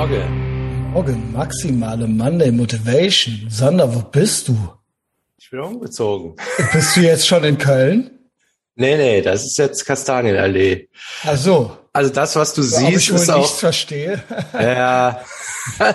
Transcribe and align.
Morgen. 0.00 0.92
Morgen, 0.94 1.32
maximale 1.32 2.06
Monday 2.06 2.50
Motivation. 2.50 3.46
Sander, 3.50 3.94
wo 3.94 4.00
bist 4.00 4.48
du? 4.48 4.56
Ich 5.36 5.50
bin 5.50 5.60
umgezogen. 5.60 6.36
Bist 6.72 6.96
du 6.96 7.00
jetzt 7.02 7.26
schon 7.26 7.44
in 7.44 7.58
Köln? 7.58 8.10
Nee, 8.76 8.96
nee, 8.96 9.20
das 9.20 9.44
ist 9.44 9.58
jetzt 9.58 9.84
Kastanienallee. 9.84 10.88
Ach 11.26 11.36
so. 11.36 11.76
Also 11.92 12.10
das, 12.10 12.34
was 12.34 12.54
du 12.54 12.62
Ob 12.62 12.66
siehst, 12.68 13.10
ich 13.10 13.14
ist 13.14 13.28
auch. 13.30 13.40
nichts 13.40 13.58
verstehe. 13.58 14.22
Ja. 14.54 15.20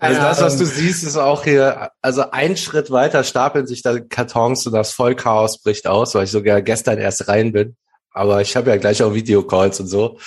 Also 0.00 0.20
das, 0.20 0.40
was 0.40 0.56
du 0.56 0.64
siehst, 0.64 1.02
ist 1.02 1.16
auch 1.16 1.42
hier, 1.42 1.90
also 2.00 2.30
ein 2.30 2.56
Schritt 2.56 2.92
weiter 2.92 3.24
stapeln 3.24 3.66
sich 3.66 3.82
da 3.82 3.98
Kartons 3.98 4.64
und 4.64 4.72
das 4.72 4.92
Vollchaos 4.92 5.60
bricht 5.60 5.88
aus, 5.88 6.14
weil 6.14 6.22
ich 6.24 6.30
sogar 6.30 6.62
gestern 6.62 6.98
erst 6.98 7.26
rein 7.26 7.50
bin. 7.52 7.76
Aber 8.12 8.40
ich 8.40 8.54
habe 8.56 8.70
ja 8.70 8.76
gleich 8.76 9.02
auch 9.02 9.12
Videocalls 9.12 9.80
und 9.80 9.88
so. 9.88 10.18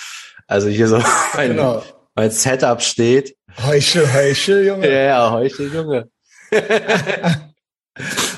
Also 0.46 0.68
hier 0.68 0.90
so 0.90 1.02
mein, 1.36 1.52
Genau. 1.52 1.82
Mein 2.16 2.32
Setup 2.32 2.82
steht. 2.82 3.36
Heuchel, 3.66 4.12
Heuchel, 4.14 4.66
Ja, 4.66 4.74
Junge. 4.74 5.04
ja, 5.06 5.32
heute, 5.32 5.64
Junge. 5.64 6.10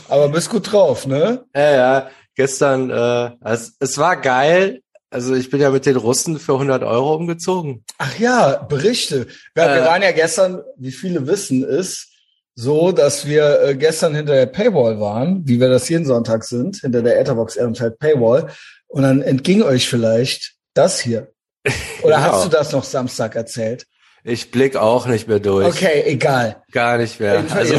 Aber 0.10 0.30
bist 0.30 0.50
gut 0.50 0.72
drauf, 0.72 1.06
ne? 1.08 1.46
Ja, 1.56 1.72
ja, 1.72 2.10
gestern, 2.36 2.90
äh, 2.90 3.32
es, 3.46 3.76
es 3.80 3.98
war 3.98 4.20
geil. 4.20 4.82
Also 5.10 5.36
ich 5.36 5.50
bin 5.52 5.62
ja 5.62 5.70
mit 5.70 5.86
den 5.86 5.96
Russen 5.96 6.40
für 6.40 6.54
100 6.54 6.82
Euro 6.84 7.16
umgezogen. 7.16 7.84
Ach 8.00 8.18
ja, 8.18 8.56
Berichte. 8.64 9.28
Wir, 9.54 9.64
wir 9.66 9.84
Äh. 9.84 9.86
waren 9.86 10.02
ja 10.02 10.12
gestern, 10.12 10.62
wie 10.78 10.92
viele 10.92 11.28
wissen, 11.28 11.64
ist 11.64 12.10
so, 12.56 12.92
dass 12.92 13.28
wir 13.28 13.62
äh, 13.62 13.76
gestern 13.76 14.16
hinter 14.16 14.34
der 14.34 14.46
Paywall 14.48 15.00
waren, 15.00 15.48
wie 15.48 15.60
wir 15.60 15.70
das 15.70 15.88
jeden 15.90 16.06
Sonntag 16.06 16.44
sind, 16.44 16.78
hinter 16.78 17.02
der 17.04 17.20
Etherbox 17.20 17.56
Ehrenfeld 17.56 18.00
Paywall. 18.00 18.48
Und 18.88 19.04
dann 19.04 19.22
entging 19.22 19.62
euch 19.64 19.88
vielleicht 19.88 20.54
das 20.74 21.00
hier. 21.00 21.32
Oder 22.04 22.18
Genau. 22.18 22.32
hast 22.32 22.46
du 22.46 22.50
das 22.50 22.72
noch 22.72 22.84
Samstag 22.84 23.36
erzählt? 23.36 23.86
Ich 24.24 24.52
blick 24.52 24.76
auch 24.78 25.06
nicht 25.06 25.28
mehr 25.28 25.40
durch. 25.40 25.68
Okay, 25.68 26.04
egal. 26.06 26.64
Gar 26.72 26.98
nicht 26.98 27.20
mehr. 27.20 27.44
Also, 27.54 27.76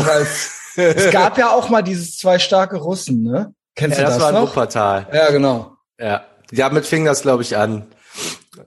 es 0.77 1.11
gab 1.11 1.39
ja 1.39 1.51
auch 1.51 1.69
mal 1.71 1.83
dieses 1.83 2.17
zwei 2.17 2.39
starke 2.39 2.77
Russen, 2.77 3.23
ne? 3.23 3.55
Kennst 3.75 3.99
ja, 3.99 4.05
du 4.05 4.11
das 4.11 4.19
das, 4.19 4.25
war 4.25 4.33
noch? 4.33 4.51
Wuppertal. 4.51 5.07
Ja, 5.13 5.31
genau. 5.31 5.73
Ja. 5.99 6.25
Damit 6.53 6.87
fing 6.87 7.05
das, 7.05 7.23
glaube 7.23 7.43
ich, 7.43 7.57
an. 7.57 7.87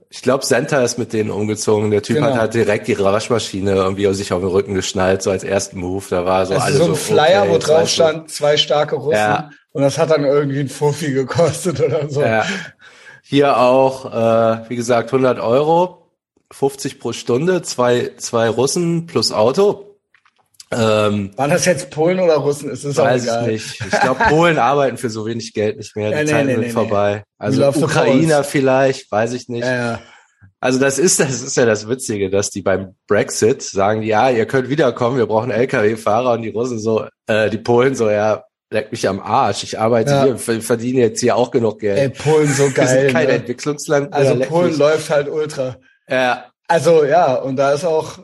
Ich 0.09 0.21
glaube, 0.21 0.43
Senta 0.45 0.81
ist 0.83 0.97
mit 0.97 1.13
denen 1.13 1.29
umgezogen. 1.29 1.91
Der 1.91 2.01
Typ 2.01 2.17
Genau. 2.17 2.27
hat 2.31 2.37
halt 2.39 2.53
direkt 2.55 2.87
die 2.87 2.97
Waschmaschine 2.99 3.71
irgendwie 3.71 4.11
sich 4.13 4.33
auf 4.33 4.39
den 4.41 4.49
Rücken 4.49 4.73
geschnallt, 4.73 5.21
so 5.21 5.31
als 5.31 5.43
ersten 5.43 5.79
Move. 5.79 6.03
Da 6.09 6.25
war 6.25 6.45
so 6.45 6.55
Das 6.55 6.63
alles 6.63 6.75
ist 6.79 6.85
so 6.85 6.91
ein 6.91 6.95
Flyer, 6.95 7.43
okay, 7.43 7.51
wo 7.51 7.57
drauf 7.57 7.87
stand, 7.89 8.31
zwei 8.31 8.57
starke 8.57 8.95
Russen. 8.95 9.17
Ja. 9.19 9.49
Und 9.71 9.83
das 9.83 9.97
hat 9.97 10.09
dann 10.09 10.25
irgendwie 10.25 10.61
ein 10.61 10.69
Fuffi 10.69 11.11
gekostet 11.13 11.79
oder 11.79 12.09
so. 12.09 12.21
Ja. 12.21 12.45
Hier 13.29 13.57
auch, 13.57 14.05
äh, 14.05 14.69
wie 14.69 14.77
gesagt, 14.77 15.11
100 15.11 15.39
Euro, 15.41 16.07
50 16.51 16.97
pro 16.97 17.11
Stunde, 17.11 17.61
zwei, 17.61 18.11
zwei 18.15 18.47
Russen 18.47 19.05
plus 19.05 19.33
Auto. 19.33 19.97
Ähm, 20.71 21.31
Waren 21.35 21.49
das 21.49 21.65
jetzt 21.65 21.89
Polen 21.89 22.21
oder 22.21 22.37
Russen? 22.37 22.69
Es 22.69 22.85
ist 22.85 22.97
auch 22.97 23.03
weiß 23.03 23.23
egal. 23.23 23.49
ich 23.49 23.79
nicht. 23.79 23.81
Ich 23.91 23.99
glaube, 23.99 24.23
Polen 24.29 24.57
arbeiten 24.57 24.97
für 24.97 25.09
so 25.09 25.25
wenig 25.25 25.53
Geld 25.53 25.75
nicht 25.75 25.93
mehr. 25.97 26.11
Die 26.11 26.15
Ja, 26.17 26.23
nee, 26.23 26.29
Zeiten 26.29 26.47
nee, 26.47 26.53
sind 26.53 26.61
nee, 26.61 26.69
vorbei. 26.69 27.23
Also 27.37 27.67
Ukrainer 27.67 28.45
vielleicht, 28.45 29.11
weiß 29.11 29.33
ich 29.33 29.49
nicht. 29.49 29.65
Ja, 29.65 29.75
ja. 29.75 29.99
Also 30.61 30.79
das 30.79 30.97
ist, 30.97 31.19
das 31.19 31.41
ist 31.41 31.57
ja 31.57 31.65
das 31.65 31.89
Witzige, 31.89 32.29
dass 32.29 32.49
die 32.49 32.61
beim 32.61 32.95
Brexit 33.07 33.61
sagen, 33.61 34.03
ja, 34.03 34.29
ihr 34.29 34.45
könnt 34.45 34.69
wiederkommen, 34.69 35.17
wir 35.17 35.27
brauchen 35.27 35.51
LKW-Fahrer 35.51 36.31
und 36.31 36.43
die 36.43 36.49
Russen 36.49 36.79
so, 36.79 37.05
äh, 37.27 37.49
die 37.49 37.57
Polen 37.57 37.93
so, 37.93 38.09
ja, 38.09 38.43
leck 38.69 38.91
mich 38.91 39.07
am 39.07 39.19
Arsch, 39.19 39.63
ich 39.63 39.79
arbeite 39.79 40.11
Ja. 40.11 40.23
hier, 40.25 40.37
ver- 40.37 40.61
verdiene 40.61 40.99
jetzt 41.01 41.19
hier 41.21 41.35
auch 41.35 41.51
genug 41.51 41.79
Geld. 41.79 41.97
Ey, 41.97 42.09
Polen 42.09 42.47
so 42.51 42.63
wir 42.67 42.71
geil. 42.73 42.87
sind 42.87 43.13
kein 43.13 43.27
ne? 43.27 43.33
Entwicklungsland. 43.33 44.13
Also 44.13 44.33
leck 44.33 44.49
Polen 44.49 44.69
mich. 44.69 44.77
läuft 44.77 45.09
halt 45.09 45.29
ultra. 45.29 45.77
Ja, 46.09 46.45
Also 46.67 47.05
ja, 47.05 47.35
und 47.35 47.55
da 47.55 47.71
ist 47.73 47.85
auch, 47.85 48.19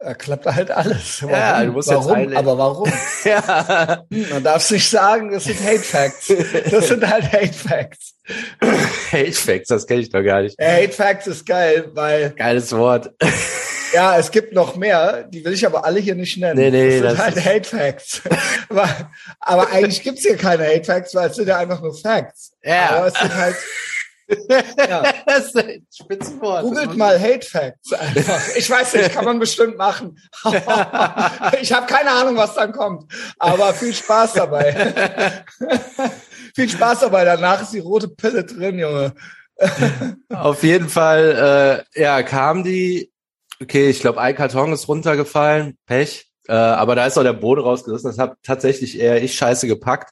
da 0.00 0.14
klappt 0.14 0.46
halt 0.46 0.70
alles. 0.70 1.22
Warum? 1.22 1.34
Ja, 1.34 1.64
du 1.64 1.72
musst 1.72 1.90
jetzt 1.90 1.96
warum? 1.98 2.12
eine- 2.14 2.36
Aber 2.36 2.56
warum? 2.58 2.92
ja. 3.24 4.04
Hm, 4.12 4.26
Man 4.30 4.42
darf 4.44 4.70
nicht 4.70 4.88
sagen, 4.88 5.30
das 5.32 5.44
sind 5.44 5.60
Hate 5.64 5.78
Facts. 5.80 6.32
Das 6.70 6.88
sind 6.88 7.08
halt 7.08 7.32
Hate 7.32 7.52
Facts. 7.52 8.14
Hate 9.12 9.32
Facts, 9.32 9.68
das 9.68 9.86
kenne 9.86 10.00
ich 10.02 10.10
doch 10.10 10.22
gar 10.22 10.42
nicht. 10.42 10.56
Hate 10.60 10.92
Facts 10.92 11.26
ist 11.28 11.46
geil, 11.46 11.90
weil 11.94 12.30
Geiles 12.36 12.72
Wort. 12.76 13.10
Ja, 13.92 14.18
es 14.18 14.30
gibt 14.30 14.52
noch 14.52 14.76
mehr, 14.76 15.24
die 15.24 15.44
will 15.44 15.52
ich 15.52 15.64
aber 15.66 15.84
alle 15.84 16.00
hier 16.00 16.14
nicht 16.14 16.36
nennen. 16.38 16.58
Nee, 16.58 16.70
nee, 16.70 17.00
das 17.00 17.16
sind 17.16 17.18
das 17.18 17.44
halt 17.44 17.44
Hate 17.44 17.68
Facts. 17.68 18.22
aber, 18.68 19.10
aber 19.40 19.70
eigentlich 19.70 20.02
gibt's 20.02 20.22
hier 20.22 20.36
keine 20.36 20.66
Hate 20.66 20.84
Facts, 20.84 21.14
weil 21.14 21.30
es 21.30 21.36
sind 21.36 21.48
ja 21.48 21.58
einfach 21.58 21.80
nur 21.80 21.94
Facts. 21.94 22.52
Ja. 22.62 22.90
Aber 22.90 23.06
es 23.06 23.14
sind 23.14 23.34
halt, 23.34 23.56
ja. 24.78 25.02
das 25.26 25.46
ist 25.46 25.56
ein 25.56 25.86
Spitzenwort. 25.92 26.62
Googelt 26.62 26.96
mal 26.96 27.20
Hate 27.20 27.46
Facts 27.46 27.92
einfach. 27.92 28.40
Ich 28.56 28.68
weiß 28.68 28.94
nicht, 28.94 29.12
kann 29.12 29.24
man 29.24 29.38
bestimmt 29.38 29.76
machen. 29.76 30.18
ich 31.60 31.72
habe 31.72 31.86
keine 31.86 32.10
Ahnung, 32.10 32.36
was 32.36 32.54
dann 32.54 32.72
kommt. 32.72 33.10
Aber 33.38 33.72
viel 33.72 33.94
Spaß 33.94 34.34
dabei. 34.34 35.44
viel 36.54 36.68
Spaß 36.68 37.00
dabei. 37.00 37.24
Danach 37.24 37.62
ist 37.62 37.72
die 37.72 37.78
rote 37.78 38.08
Pille 38.08 38.44
drin, 38.44 38.78
Junge. 38.78 39.14
Auf 40.28 40.62
jeden 40.62 40.88
Fall, 40.88 41.84
äh, 41.94 42.00
ja, 42.00 42.22
kam 42.22 42.62
die, 42.62 43.10
okay, 43.62 43.88
ich 43.88 44.00
glaube, 44.00 44.20
ein 44.20 44.34
Karton 44.34 44.72
ist 44.72 44.88
runtergefallen, 44.88 45.76
Pech. 45.86 46.26
Äh, 46.48 46.54
aber 46.54 46.94
da 46.94 47.06
ist 47.06 47.18
auch 47.18 47.22
der 47.22 47.34
Boden 47.34 47.60
rausgerissen. 47.60 48.10
Das 48.10 48.18
hat 48.18 48.36
tatsächlich 48.42 48.98
eher 48.98 49.22
ich 49.22 49.34
scheiße 49.34 49.66
gepackt. 49.66 50.10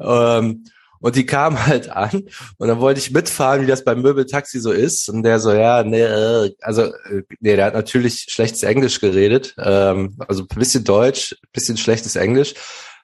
Ähm, 0.00 0.64
und 1.00 1.16
die 1.16 1.26
kam 1.26 1.66
halt 1.66 1.88
an 1.90 2.28
und 2.58 2.68
dann 2.68 2.78
wollte 2.78 3.00
ich 3.00 3.10
mitfahren, 3.10 3.62
wie 3.62 3.66
das 3.66 3.82
beim 3.84 4.00
Möbeltaxi 4.02 4.60
so 4.60 4.70
ist. 4.70 5.08
Und 5.08 5.24
der 5.24 5.40
so, 5.40 5.52
ja, 5.52 5.82
nee, 5.82 6.00
äh, 6.00 6.54
also, 6.60 6.82
äh, 6.82 7.22
nee, 7.40 7.56
der 7.56 7.66
hat 7.66 7.74
natürlich 7.74 8.26
schlechtes 8.28 8.62
Englisch 8.62 9.00
geredet. 9.00 9.54
Ähm, 9.58 10.16
also 10.28 10.46
bisschen 10.46 10.84
Deutsch, 10.84 11.36
bisschen 11.52 11.76
schlechtes 11.76 12.14
Englisch. 12.14 12.54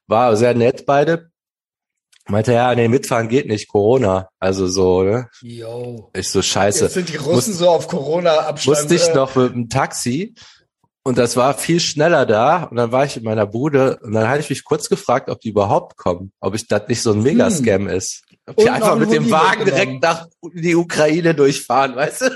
War 0.06 0.37
sehr 0.37 0.55
nett 0.55 0.87
beide. 0.87 1.31
Meinte, 2.30 2.52
ja, 2.52 2.74
nee, 2.74 2.88
mitfahren 2.88 3.28
geht 3.28 3.46
nicht, 3.46 3.68
Corona. 3.68 4.28
Also 4.38 4.66
so, 4.66 5.02
ne? 5.02 5.28
Yo. 5.40 6.10
Ich 6.14 6.28
so, 6.28 6.42
scheiße. 6.42 6.84
Jetzt 6.84 6.94
sind 6.94 7.08
die 7.08 7.16
Russen 7.16 7.54
so 7.54 7.70
auf 7.70 7.88
Corona-Abstand. 7.88 8.66
Musste 8.78 8.94
ich 8.94 9.08
äh, 9.08 9.14
noch 9.14 9.34
mit 9.34 9.54
dem 9.54 9.68
Taxi 9.70 10.34
und 11.04 11.16
das 11.16 11.38
war 11.38 11.54
viel 11.54 11.80
schneller 11.80 12.26
da 12.26 12.64
und 12.64 12.76
dann 12.76 12.92
war 12.92 13.06
ich 13.06 13.16
in 13.16 13.22
meiner 13.24 13.46
Bude 13.46 13.98
und 14.02 14.12
dann 14.12 14.28
hatte 14.28 14.40
ich 14.40 14.50
mich 14.50 14.62
kurz 14.64 14.90
gefragt, 14.90 15.30
ob 15.30 15.40
die 15.40 15.48
überhaupt 15.48 15.96
kommen, 15.96 16.32
ob 16.40 16.54
ich 16.54 16.66
das 16.68 16.86
nicht 16.88 17.00
so 17.00 17.12
ein 17.12 17.22
Megascam 17.22 17.88
ist. 17.88 18.22
Ob 18.46 18.56
die 18.56 18.64
Hm. 18.64 18.68
Und 18.68 18.74
einfach 18.74 18.96
mit 18.98 19.10
dem 19.12 19.30
Wagen 19.30 19.64
direkt 19.64 20.02
nach 20.02 20.26
die 20.52 20.76
Ukraine 20.76 21.34
durchfahren, 21.34 21.96
weißt 21.96 22.20
du? 22.22 22.30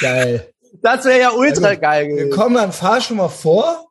Geil. 0.00 0.50
Das 0.80 1.04
wäre 1.04 1.20
ja 1.20 1.30
ultra 1.32 1.68
Also, 1.68 1.80
geil 1.80 2.06
Wir 2.08 2.16
gewesen. 2.16 2.30
kommen 2.30 2.54
dann, 2.54 2.72
fahr 2.72 3.00
schon 3.02 3.18
mal 3.18 3.28
vor. 3.28 3.88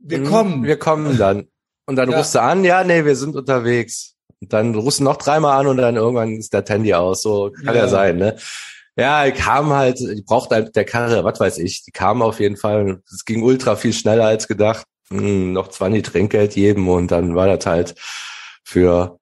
Wir 0.00 0.20
Mhm, 0.20 0.24
kommen. 0.26 0.64
Wir 0.64 0.78
kommen 0.78 1.18
dann. 1.18 1.48
Und 1.86 1.96
dann 1.96 2.10
Ja. 2.10 2.16
rufst 2.18 2.34
du 2.34 2.40
an, 2.40 2.64
ja, 2.64 2.84
nee, 2.84 3.04
wir 3.04 3.16
sind 3.16 3.36
unterwegs. 3.36 4.14
Dann 4.48 4.74
rufst 4.74 5.00
du 5.00 5.04
noch 5.04 5.16
dreimal 5.16 5.58
an 5.60 5.66
und 5.66 5.76
dann 5.78 5.96
irgendwann 5.96 6.36
ist 6.36 6.52
der 6.52 6.64
Handy 6.66 6.94
aus. 6.94 7.22
So 7.22 7.50
kann 7.64 7.74
ja, 7.74 7.82
Ja. 7.82 7.88
sein, 7.88 8.16
ne? 8.18 8.36
Ja, 8.98 9.30
kam 9.30 9.70
halt, 9.74 9.98
die 9.98 10.22
braucht 10.26 10.50
halt 10.50 10.74
der 10.74 10.86
Karre, 10.86 11.22
was 11.22 11.38
weiß 11.38 11.58
ich. 11.58 11.82
Die 11.84 11.90
kam 11.90 12.22
auf 12.22 12.40
jeden 12.40 12.56
Fall. 12.56 13.02
Es 13.12 13.24
ging 13.26 13.42
ultra 13.42 13.76
viel 13.76 13.92
schneller 13.92 14.24
als 14.24 14.48
gedacht. 14.48 14.86
Hm, 15.10 15.52
noch 15.52 15.68
20 15.68 16.02
Trinkgeld 16.02 16.56
jedem 16.56 16.88
und 16.88 17.10
dann 17.10 17.34
war 17.36 17.46
das 17.46 17.66
halt 17.66 17.94
für, 18.64 19.18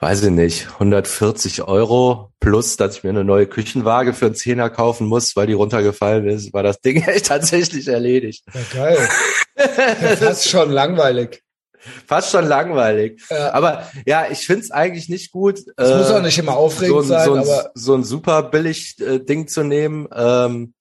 weiß 0.00 0.24
ich 0.24 0.30
nicht, 0.30 0.66
140 0.72 1.62
Euro 1.62 2.32
plus, 2.40 2.76
dass 2.76 2.96
ich 2.96 3.04
mir 3.04 3.10
eine 3.10 3.22
neue 3.22 3.46
Küchenwaage 3.46 4.14
für 4.14 4.26
einen 4.26 4.34
Zehner 4.34 4.68
kaufen 4.70 5.06
muss, 5.06 5.36
weil 5.36 5.46
die 5.46 5.52
runtergefallen 5.52 6.26
ist, 6.26 6.52
war 6.52 6.62
das 6.64 6.80
Ding 6.80 7.02
echt 7.06 7.26
tatsächlich 7.26 7.86
erledigt. 7.86 8.44
Ja, 8.52 8.60
geil. 8.72 9.08
das 10.20 10.20
ist 10.22 10.48
schon 10.48 10.70
langweilig. 10.70 11.42
Fast 12.06 12.30
schon 12.30 12.46
langweilig. 12.46 13.22
Ja. 13.30 13.52
Aber 13.52 13.86
ja, 14.06 14.26
ich 14.30 14.46
find's 14.46 14.70
eigentlich 14.70 15.08
nicht 15.08 15.32
gut. 15.32 15.60
Es 15.76 15.90
äh, 15.90 15.96
muss 15.98 16.10
auch 16.10 16.22
nicht 16.22 16.38
immer 16.38 16.56
aufregend 16.56 17.04
so 17.06 17.14
ein, 17.14 17.18
sein, 17.18 17.24
so 17.26 17.34
ein, 17.34 17.40
aber 17.40 17.70
so 17.74 17.94
ein 17.94 18.04
super 18.04 18.42
billig 18.44 18.96
äh, 19.00 19.18
Ding 19.18 19.48
zu 19.48 19.62
nehmen. 19.62 20.08
Ähm, 20.14 20.74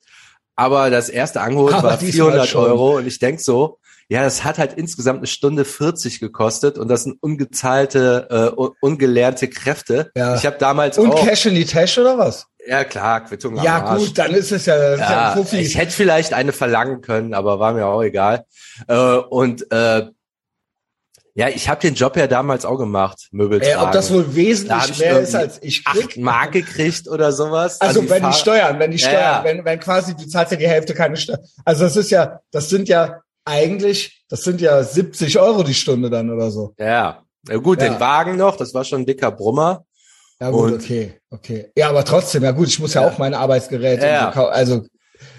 aber 0.56 0.90
das 0.90 1.10
erste 1.10 1.42
Angebot 1.42 1.74
war 1.82 1.98
diesmal 1.98 2.12
400 2.32 2.48
schon. 2.48 2.66
Euro 2.66 2.98
und 2.98 3.08
ich 3.08 3.20
denk 3.20 3.40
so, 3.40 3.80
ja, 4.10 4.24
das 4.24 4.44
hat 4.44 4.58
halt 4.58 4.74
insgesamt 4.74 5.20
eine 5.20 5.28
Stunde 5.28 5.64
40 5.64 6.20
gekostet 6.20 6.78
und 6.78 6.90
das 6.90 7.04
sind 7.04 7.18
ungezahlte, 7.22 8.28
äh, 8.30 8.60
un- 8.60 8.72
ungelernte 8.82 9.48
Kräfte. 9.48 10.12
Ja. 10.16 10.36
Ich 10.36 10.46
habe 10.46 10.58
damals 10.60 10.98
und 10.98 11.14
auch, 11.14 11.26
Cash 11.26 11.46
in 11.46 11.56
die 11.56 11.66
Tasche 11.66 12.02
oder 12.02 12.18
was? 12.18 12.46
ja 12.68 12.84
klar, 12.84 13.22
Quittung 13.24 13.58
am 13.58 13.64
Ja, 13.66 13.96
gut, 13.96 14.18
dann 14.18 14.32
ist 14.34 14.52
es 14.52 14.66
ja, 14.66 14.96
ja 14.96 15.34
Ja, 15.36 15.46
ich 15.54 15.78
hätte 15.78 15.92
vielleicht 15.94 16.34
eine 16.34 16.52
verlangen 16.52 17.02
können, 17.02 17.34
aber 17.34 17.60
war 17.60 17.74
mir 17.74 17.88
auch 17.88 18.04
egal. 18.04 18.46
Äh, 18.88 19.16
und 19.16 19.72
äh, 19.72 20.08
ja, 21.34 21.48
ich 21.50 21.70
habe 21.70 21.80
den 21.82 21.94
Job 21.96 22.18
ja 22.18 22.28
damals 22.28 22.66
auch 22.66 22.78
gemacht, 22.78 23.28
Möbel 23.32 23.60
tragen. 23.60 23.80
ob 23.86 23.92
das 23.92 24.12
wohl 24.12 24.24
Da 24.24 24.36
wesentlich 24.36 24.90
ich 24.92 25.00
mehr 25.00 25.20
ist, 25.20 25.36
als 25.36 25.60
ich 25.62 25.84
acht 25.86 25.96
krieg? 26.10 26.18
Mark 26.18 26.52
gekriegt 26.52 27.08
oder 27.08 27.32
sowas. 27.32 27.80
Also 27.82 28.02
an 28.02 28.10
wenn 28.10 28.24
die 28.26 28.34
Steuern, 28.34 28.80
wenn 28.80 28.92
die 28.92 29.00
Steuern, 29.00 29.14
ja. 29.16 29.42
wenn, 29.44 29.64
wenn 29.66 29.80
quasi, 29.80 30.16
du 30.16 30.28
zahlst 30.28 30.52
ja 30.52 30.58
die 30.58 30.68
Hälfte 30.68 30.94
keine 30.94 31.16
Steuern. 31.18 31.40
Also 31.66 31.84
das 31.84 31.96
ist 31.96 32.12
ja, 32.12 32.40
das 32.52 32.70
sind 32.70 32.90
ja 32.90 33.22
eigentlich, 33.46 34.24
das 34.30 34.44
sind 34.44 34.62
ja 34.62 34.84
70 34.84 35.40
Euro 35.40 35.64
die 35.64 35.74
Stunde 35.74 36.10
dann 36.10 36.30
oder 36.30 36.52
so. 36.52 36.74
Ja, 36.78 37.24
ja 37.48 37.58
gut, 37.58 37.82
Ja. 37.82 37.90
den 37.90 38.00
Wagen 38.00 38.36
noch, 38.38 38.58
das 38.58 38.74
war 38.74 38.84
schon 38.84 39.02
ein 39.02 39.06
dicker 39.06 39.32
Brummer. 39.32 39.86
Ja 40.40 40.50
gut, 40.50 40.72
Und- 40.72 40.82
okay, 40.82 41.20
okay. 41.30 41.72
Ja, 41.76 41.90
aber 41.90 42.04
trotzdem, 42.04 42.44
ja 42.44 42.52
gut, 42.52 42.68
ich 42.68 42.80
muss 42.80 42.94
ja, 42.94 43.08
auch 43.08 43.18
meine 43.18 43.38
Arbeitsgeräte, 43.38 44.06
Ja. 44.06 44.32
also 44.32 44.86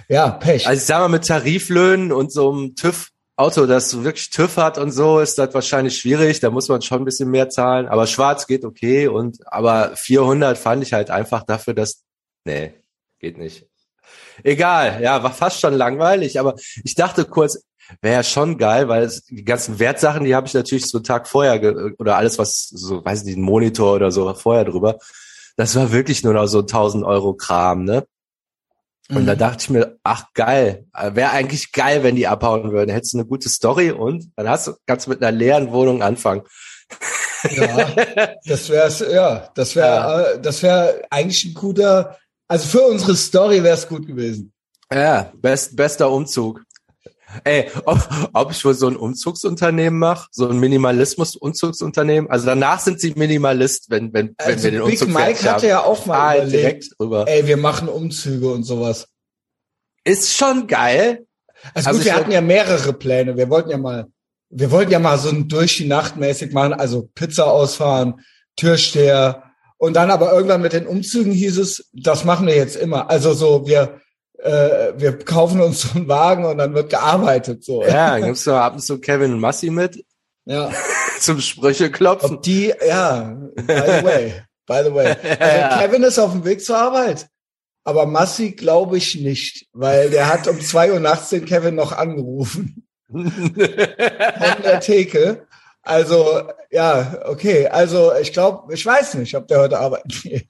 ja, 0.09 0.31
Pech. 0.31 0.67
Also 0.67 0.79
ich 0.79 0.85
sag 0.87 1.01
mal, 1.01 1.09
mit 1.09 1.27
Tariflöhnen 1.27 2.13
und 2.13 2.33
so 2.33 2.51
einem 2.53 2.75
TÜV 2.75 3.09
Auto, 3.37 3.67
das 3.67 4.03
wirklich 4.05 4.31
TÜV 4.31 4.57
hat 4.59 4.79
und 4.79 4.91
so, 4.91 5.19
ist 5.19 5.39
das 5.39 5.55
wahrscheinlich 5.55 5.99
schwierig. 5.99 6.41
Da 6.41 6.51
muss 6.51 6.69
man 6.69 6.83
schon 6.83 7.03
ein 7.03 7.05
bisschen 7.05 7.31
mehr 7.31 7.49
zahlen. 7.49 7.89
Aber 7.89 8.07
schwarz 8.07 8.47
geht 8.47 8.65
okay. 8.65 9.09
Und, 9.09 9.39
aber 9.47 9.97
400 9.97 10.59
fand 10.59 10.83
ich 10.83 10.93
halt 10.93 11.11
einfach 11.11 11.43
dafür, 11.45 11.75
dass, 11.75 12.03
nee, 12.45 12.75
geht 13.19 13.39
nicht. 13.39 13.67
Egal. 14.43 15.01
Ja, 15.03 15.23
war 15.23 15.33
fast 15.33 15.61
schon 15.61 15.75
langweilig. 15.75 16.39
Aber 16.39 16.57
ich 16.85 16.95
dachte 16.95 17.25
kurz, 17.25 17.63
wäre 18.01 18.17
ja 18.17 18.23
schon 18.23 18.59
geil, 18.59 18.89
weil 18.89 19.03
es, 19.05 19.25
die 19.25 19.45
ganzen 19.45 19.79
Wertsachen, 19.79 20.25
die 20.25 20.35
habe 20.35 20.47
ich 20.47 20.55
natürlich 20.55 20.87
so 20.87 20.99
einen 20.99 21.05
Tag 21.05 21.27
vorher 21.29 21.61
oder 21.99 22.17
alles, 22.17 22.39
was 22.39 22.69
so, 22.69 23.05
weiß 23.05 23.25
nicht, 23.25 23.37
ein 23.37 23.43
Monitor 23.43 23.95
oder 23.95 24.11
so 24.11 24.33
vorher 24.35 24.65
drüber. 24.65 24.99
Das 25.57 25.75
war 25.77 25.93
wirklich 25.93 26.23
nur 26.23 26.35
noch 26.35 26.47
so 26.47 26.61
1000 26.61 27.05
Euro 27.05 27.35
Kram, 27.35 27.85
ne? 27.85 28.07
Und 29.11 29.23
Mhm. 29.23 29.27
da 29.27 29.35
dachte 29.35 29.59
ich 29.63 29.71
mir, 29.71 29.99
ach 30.05 30.27
geil, 30.35 30.87
wäre 30.95 31.31
eigentlich 31.31 31.73
geil, 31.73 32.03
wenn 32.03 32.17
die 32.17 32.29
abhauen 32.29 32.73
würden. 32.73 32.91
Hättest 32.91 33.15
du 33.15 33.19
eine 33.19 33.27
gute 33.27 33.49
Story 33.49 33.91
und 33.91 34.31
dann 34.37 34.49
hast 34.49 34.69
du, 34.69 34.75
kannst 34.87 35.07
du 35.07 35.11
mit 35.11 35.23
einer 35.23 35.37
leeren 35.37 35.73
Wohnung 35.73 36.03
anfangen. 36.03 36.43
Ja, 37.51 37.89
das 38.45 38.69
wäre 38.69 39.13
ja, 39.13 39.51
das 39.55 39.75
wäre, 39.75 40.35
äh, 40.35 40.41
das 40.41 40.63
wäre 40.63 41.03
eigentlich 41.11 41.45
ein 41.45 41.55
guter, 41.55 42.17
also 42.47 42.67
für 42.69 42.83
unsere 42.83 43.17
Story 43.17 43.63
wäre 43.63 43.77
es 43.77 43.89
gut 43.89 44.07
gewesen. 44.07 44.53
Ja, 44.93 45.33
best, 45.35 45.75
bester 45.75 46.11
Umzug. 46.11 46.63
Ey, 47.45 47.69
ob, 47.85 47.99
ob 48.33 48.51
ich 48.53 48.65
wohl 48.65 48.75
so 48.75 48.89
ein 48.89 48.97
Umzugsunternehmen 48.97 49.99
mache, 49.99 50.29
so 50.31 50.49
ein 50.49 50.59
Minimalismus-Umzugsunternehmen. 50.59 52.31
Also 52.31 52.47
danach 52.47 52.81
sind 52.81 53.01
sie 53.01 53.15
Minimalist, 53.17 53.91
wenn, 53.91 54.13
wenn, 54.13 54.35
wenn 54.39 54.47
Also 54.55 54.65
wir 54.65 54.71
den 54.73 54.85
Big 54.85 55.01
Umzug 55.01 55.09
Mike 55.09 55.37
fertig 55.37 55.45
hatte 55.49 55.55
haben. 55.63 55.69
ja 55.69 55.85
auch 55.85 56.07
mal 56.07 56.19
Ah, 56.21 56.35
überlegt, 56.37 56.53
direkt 56.53 56.85
drüber. 56.99 57.25
ey, 57.29 57.47
wir 57.47 57.57
machen 57.57 57.89
Umzüge 57.89 58.51
und 58.51 58.65
sowas. 58.65 59.09
Ist 60.05 60.35
schon 60.37 60.67
geil. 60.67 61.27
Also, 61.75 61.89
Also 61.91 61.99
gut, 62.01 62.07
wir 62.07 62.15
hatten 62.17 62.33
ja 62.33 62.41
mehrere 62.41 62.93
Pläne. 62.93 63.37
Wir 63.37 63.49
wollten 63.49 63.71
ja 63.71 63.79
mal, 63.79 64.07
wir 64.51 64.71
wollten 64.71 64.91
ja 64.93 64.99
mal 64.99 65.19
so 65.19 65.29
ein 65.29 65.49
durch 65.49 65.77
die 65.77 65.87
Nacht 65.87 66.17
mäßig 66.17 66.53
machen, 66.53 66.73
also 66.75 67.09
Pizza 67.15 67.47
ausfahren, 67.51 68.21
Türsteher 68.57 69.45
und 69.79 69.95
dann 69.95 70.11
aber 70.11 70.33
irgendwann 70.33 70.61
mit 70.63 70.73
den 70.73 70.87
Umzügen 70.87 71.33
hieß 71.33 71.59
es, 71.59 71.89
das 71.93 72.25
machen 72.25 72.47
wir 72.47 72.55
jetzt 72.57 72.77
immer. 72.77 73.09
Also 73.11 73.33
so, 73.33 73.67
wir, 73.67 74.01
äh, 74.43 74.93
wir 74.97 75.19
kaufen 75.19 75.61
uns 75.61 75.83
so 75.83 75.97
einen 75.97 76.09
Wagen 76.09 76.45
und 76.45 76.59
dann 76.59 76.75
wird 76.75 76.91
gearbeitet, 76.91 77.65
so. 77.65 77.85
Ja, 77.85 78.19
noch 78.19 78.55
ab 78.55 78.75
und 78.75 78.81
zu 78.81 78.99
Kevin 78.99 79.35
und 79.35 79.41
Massi 79.41 79.71
mit 79.71 80.05
ja. 80.45 80.71
zum 81.21 81.41
Sprüche 81.41 81.91
klopfen. 81.91 82.37
Ob 82.37 82.43
die, 82.43 82.73
ja, 82.87 83.37
by 83.55 83.63
the 83.63 84.05
way, 84.05 84.43
by 84.67 84.83
the 84.85 84.95
way. 84.95 85.17
Also 85.39 85.59
Ja. 85.59 85.79
Kevin 85.79 86.03
ist 86.03 86.19
auf 86.19 86.33
dem 86.33 86.45
Weg 86.45 86.65
zur 86.65 86.79
Arbeit. 86.79 87.29
Aber 87.85 88.07
Massi 88.07 88.53
glaube 88.53 88.97
ich 88.97 89.17
nicht, 89.17 89.67
weil 89.73 90.11
der 90.11 90.29
hat 90.29 90.47
um 90.47 90.61
zwei 90.61 90.93
Uhr 90.93 91.01
nachts 91.01 91.31
den 91.31 91.45
Kevin 91.45 91.75
noch 91.75 91.93
angerufen. 91.93 92.87
Von 93.09 94.63
der 94.65 94.81
Theke. 94.81 95.47
Also, 95.83 96.49
ja, 96.71 97.21
okay. 97.25 97.67
Also, 97.67 98.15
ich 98.15 98.33
glaube, 98.33 98.73
ich 98.73 98.87
weiß 98.87 99.15
nicht, 99.15 99.35
ob 99.35 99.49
der 99.49 99.59
heute 99.61 99.79
arbeiten 99.81 100.09
geht. 100.09 100.49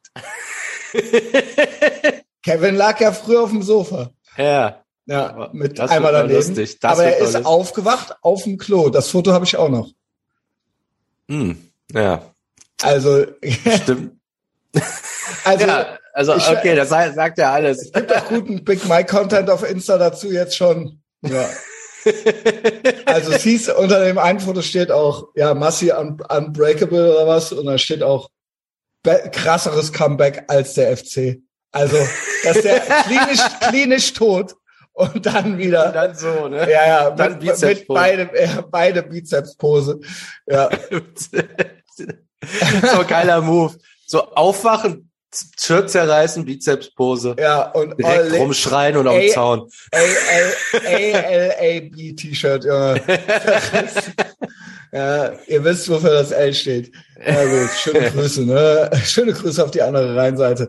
Kevin 2.42 2.74
lag 2.76 3.00
ja 3.00 3.12
früher 3.12 3.42
auf 3.42 3.50
dem 3.50 3.62
Sofa. 3.62 4.10
ja, 4.36 4.82
Ja, 5.06 5.50
mit 5.52 5.78
das 5.78 5.90
einmal 5.90 6.12
daneben. 6.12 6.34
lustig. 6.36 6.78
Das 6.80 6.92
Aber 6.92 7.04
er 7.04 7.16
ist 7.18 7.22
lustig. 7.34 7.46
aufgewacht 7.46 8.16
auf 8.22 8.44
dem 8.44 8.58
Klo. 8.58 8.88
Das 8.88 9.08
Foto 9.08 9.32
habe 9.32 9.44
ich 9.44 9.56
auch 9.56 9.68
noch. 9.68 9.90
hm, 11.28 11.56
ja, 11.92 12.22
Also, 12.82 13.26
stimmt. 13.82 14.12
also 15.44 15.66
ja, 15.66 15.98
also 16.14 16.34
ich- 16.36 16.48
okay, 16.48 16.74
das 16.74 16.88
sagt 16.88 17.38
ja 17.38 17.52
alles. 17.52 17.82
es 17.86 17.92
gibt 17.92 18.14
auch 18.14 18.26
guten 18.28 18.64
Big 18.64 18.84
Mike 18.88 19.06
Content 19.14 19.50
auf 19.50 19.68
Insta 19.68 19.98
dazu 19.98 20.30
jetzt 20.32 20.56
schon. 20.56 21.00
Ja. 21.22 21.48
Also 23.06 23.30
es 23.30 23.42
hieß, 23.44 23.68
unter 23.68 24.04
dem 24.04 24.18
einen 24.18 24.40
Foto 24.40 24.60
steht 24.60 24.90
auch, 24.90 25.28
ja, 25.36 25.54
Massi 25.54 25.92
un 25.92 26.20
Unbreakable 26.20 27.12
oder 27.12 27.28
was, 27.28 27.52
und 27.52 27.64
da 27.66 27.78
steht 27.78 28.02
auch 28.02 28.28
krasseres 29.04 29.92
Comeback 29.92 30.42
als 30.48 30.74
der 30.74 30.96
FC. 30.96 31.38
Also, 31.72 31.96
dass 32.44 32.60
der 32.60 32.80
klinisch, 33.06 33.40
klinisch 33.68 34.12
tot 34.12 34.54
und 34.92 35.24
dann 35.24 35.58
wieder, 35.58 35.90
Dann 35.90 36.14
so, 36.14 36.48
ne? 36.48 36.70
ja, 36.70 36.86
ja, 36.86 37.10
dann 37.10 37.38
mit, 37.38 37.60
mit 37.60 37.88
beide, 37.88 38.30
ja, 38.38 38.60
beide 38.70 39.02
Bizepspose. 39.02 39.98
Ja, 40.46 40.68
so 42.92 43.04
geiler 43.08 43.40
Move. 43.40 43.74
So 44.06 44.22
aufwachen, 44.34 45.10
Shirt 45.58 45.88
zerreißen, 45.88 46.44
Bizepspose. 46.44 47.36
ja, 47.38 47.70
und 47.70 47.98
Direkt 47.98 48.34
rumschreien 48.34 48.98
und 48.98 49.08
auf 49.08 49.18
den 49.18 49.30
Zaun. 49.30 49.70
A-L-A-B 50.84 52.12
T-Shirt, 52.12 52.64
Junge. 52.64 53.00
ja, 54.92 55.32
ihr 55.46 55.64
wisst, 55.64 55.88
wofür 55.88 56.10
das 56.10 56.32
L 56.32 56.52
steht. 56.52 56.92
Ja 57.24 57.44
gut, 57.44 57.70
schöne 57.78 58.10
Grüße, 58.14 58.42
ne? 58.44 58.90
Schöne 59.04 59.32
Grüße 59.32 59.62
auf 59.62 59.70
die 59.70 59.82
andere 59.82 60.16
Rheinseite. 60.16 60.68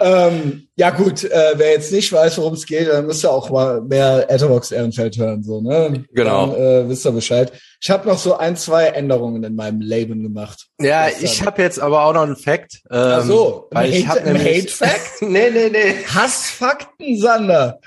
ähm, 0.00 0.66
ja 0.76 0.90
gut, 0.90 1.22
äh, 1.24 1.52
wer 1.56 1.70
jetzt 1.72 1.92
nicht 1.92 2.12
weiß, 2.12 2.38
worum 2.38 2.54
es 2.54 2.66
geht, 2.66 2.88
dann 2.88 3.06
müsst 3.06 3.24
ihr 3.24 3.30
auch 3.30 3.48
mal 3.50 3.80
mehr 3.80 4.28
Etherbox 4.28 4.72
Ehrenfeld 4.72 5.16
hören, 5.18 5.42
so, 5.44 5.60
ne? 5.60 6.04
Genau. 6.12 6.48
Dann, 6.48 6.60
äh, 6.60 6.88
wisst 6.88 7.06
ihr 7.06 7.12
Bescheid. 7.12 7.52
Ich 7.80 7.90
habe 7.90 8.08
noch 8.08 8.18
so 8.18 8.36
ein, 8.38 8.56
zwei 8.56 8.86
Änderungen 8.86 9.44
in 9.44 9.54
meinem 9.54 9.80
Leben 9.80 10.22
gemacht. 10.22 10.66
Ja, 10.80 11.06
Gestern. 11.06 11.24
ich 11.24 11.46
habe 11.46 11.62
jetzt 11.62 11.78
aber 11.78 12.04
auch 12.06 12.14
noch 12.14 12.22
einen 12.22 12.36
Fact. 12.36 12.80
Ähm, 12.90 12.98
Ach 12.98 13.22
so, 13.24 13.68
weil 13.70 13.90
ich 13.92 14.08
Hate- 14.08 14.20
habe 14.20 14.30
ein 14.30 14.36
nämlich 14.36 14.62
Hate-Fact? 14.62 15.10
nee, 15.22 15.50
nee, 15.50 15.68
nee. 15.70 15.94
Hassfakten, 16.12 17.18
Sander. 17.20 17.78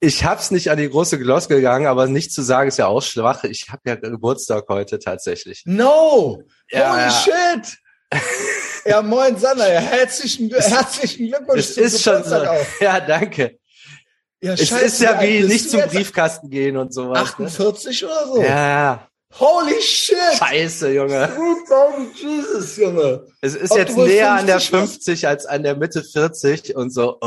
Ich 0.00 0.24
hab's 0.24 0.50
nicht 0.50 0.70
an 0.70 0.78
die 0.78 0.88
große 0.88 1.18
Gloss 1.18 1.48
gegangen, 1.48 1.86
aber 1.86 2.06
nicht 2.06 2.32
zu 2.32 2.42
sagen 2.42 2.68
ist 2.68 2.78
ja 2.78 2.86
auch 2.86 3.02
schwach. 3.02 3.44
Ich 3.44 3.68
habe 3.70 3.82
ja 3.86 3.96
Geburtstag 3.96 4.64
heute 4.68 4.98
tatsächlich. 4.98 5.62
No! 5.66 6.42
Ja, 6.70 6.90
Holy 6.92 7.00
ja. 7.02 7.10
shit! 7.10 7.78
Ja, 8.86 9.02
moin 9.02 9.36
Sander, 9.36 9.66
herzlichen, 9.66 10.48
herzlichen 10.50 11.28
Glückwunsch 11.28 11.58
Es 11.60 11.76
ist 11.76 12.02
schon 12.02 12.24
so. 12.24 12.42
Ja, 12.80 12.98
danke. 12.98 13.58
Ja, 14.40 14.54
Es 14.54 14.66
scheiße, 14.68 14.84
ist 14.86 15.00
ja 15.02 15.20
wie 15.20 15.42
nicht 15.42 15.70
zum? 15.70 15.82
Briefkasten 15.82 16.48
gehen 16.48 16.78
und 16.78 16.94
sowas. 16.94 17.18
Ne? 17.38 17.44
48 17.46 18.04
oder 18.06 18.26
so? 18.26 18.42
Ja, 18.42 19.06
Holy 19.38 19.80
shit! 19.82 20.16
scheiße, 20.38 20.92
Junge. 20.92 21.28
Jesus, 22.14 22.76
Junge. 22.78 23.26
Es 23.42 23.54
ist 23.54 23.70
Ob 23.70 23.78
jetzt 23.78 23.96
näher 23.98 24.32
an 24.32 24.46
der 24.46 24.60
50 24.60 24.72
wirst? 24.72 24.92
50 24.94 25.28
als 25.28 25.46
an 25.46 25.62
der 25.62 25.76
Mitte 25.76 26.02
40 26.02 26.74
und 26.74 26.90
so. 26.90 27.18
Oh. 27.20 27.26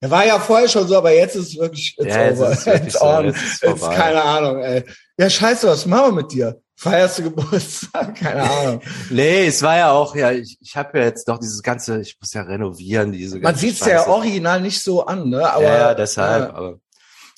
Er 0.00 0.10
war 0.10 0.26
ja 0.26 0.38
vorher 0.40 0.68
schon 0.68 0.86
so, 0.88 0.98
aber 0.98 1.12
jetzt 1.12 1.36
ist 1.36 1.50
es 1.52 1.56
wirklich, 1.58 1.94
it's 1.98 2.14
Ja, 2.14 2.24
jetzt 2.26 2.38
over. 2.40 2.50
ist 2.50 2.58
es 2.58 2.66
wirklich 2.66 2.86
it's 2.88 2.98
so, 2.98 3.04
on. 3.06 3.24
jetzt 3.26 3.42
ist 3.42 3.62
It's 3.62 3.80
keine 3.90 4.22
Ahnung, 4.22 4.58
ey. 4.60 4.84
Ja, 5.18 5.30
scheiße, 5.30 5.68
was 5.68 5.86
machen 5.86 6.16
wir 6.16 6.22
mit 6.22 6.32
dir? 6.32 6.60
Feierst 6.76 7.18
du 7.18 7.22
Geburtstag? 7.24 8.14
Keine 8.18 8.42
Ahnung. 8.42 8.80
Nee, 9.10 9.46
es 9.46 9.62
war 9.62 9.76
ja 9.76 9.92
auch, 9.92 10.14
ja, 10.16 10.32
ich, 10.32 10.58
ich 10.60 10.76
habe 10.76 10.98
ja 10.98 11.04
jetzt 11.04 11.28
doch 11.28 11.38
dieses 11.38 11.62
ganze, 11.62 12.00
ich 12.00 12.16
muss 12.20 12.32
ja 12.34 12.42
renovieren, 12.42 13.12
diese 13.12 13.36
Man 13.36 13.42
ganze 13.42 13.60
sieht's 13.60 13.80
ja 13.80 13.98
Scheiße. 13.98 14.10
original 14.10 14.60
nicht 14.60 14.82
so 14.82 15.06
an, 15.06 15.28
ne? 15.28 15.50
Aber, 15.50 15.62
ja, 15.62 15.78
ja, 15.78 15.94
deshalb. 15.94 16.48
Ja, 16.50 16.54
aber, 16.54 16.78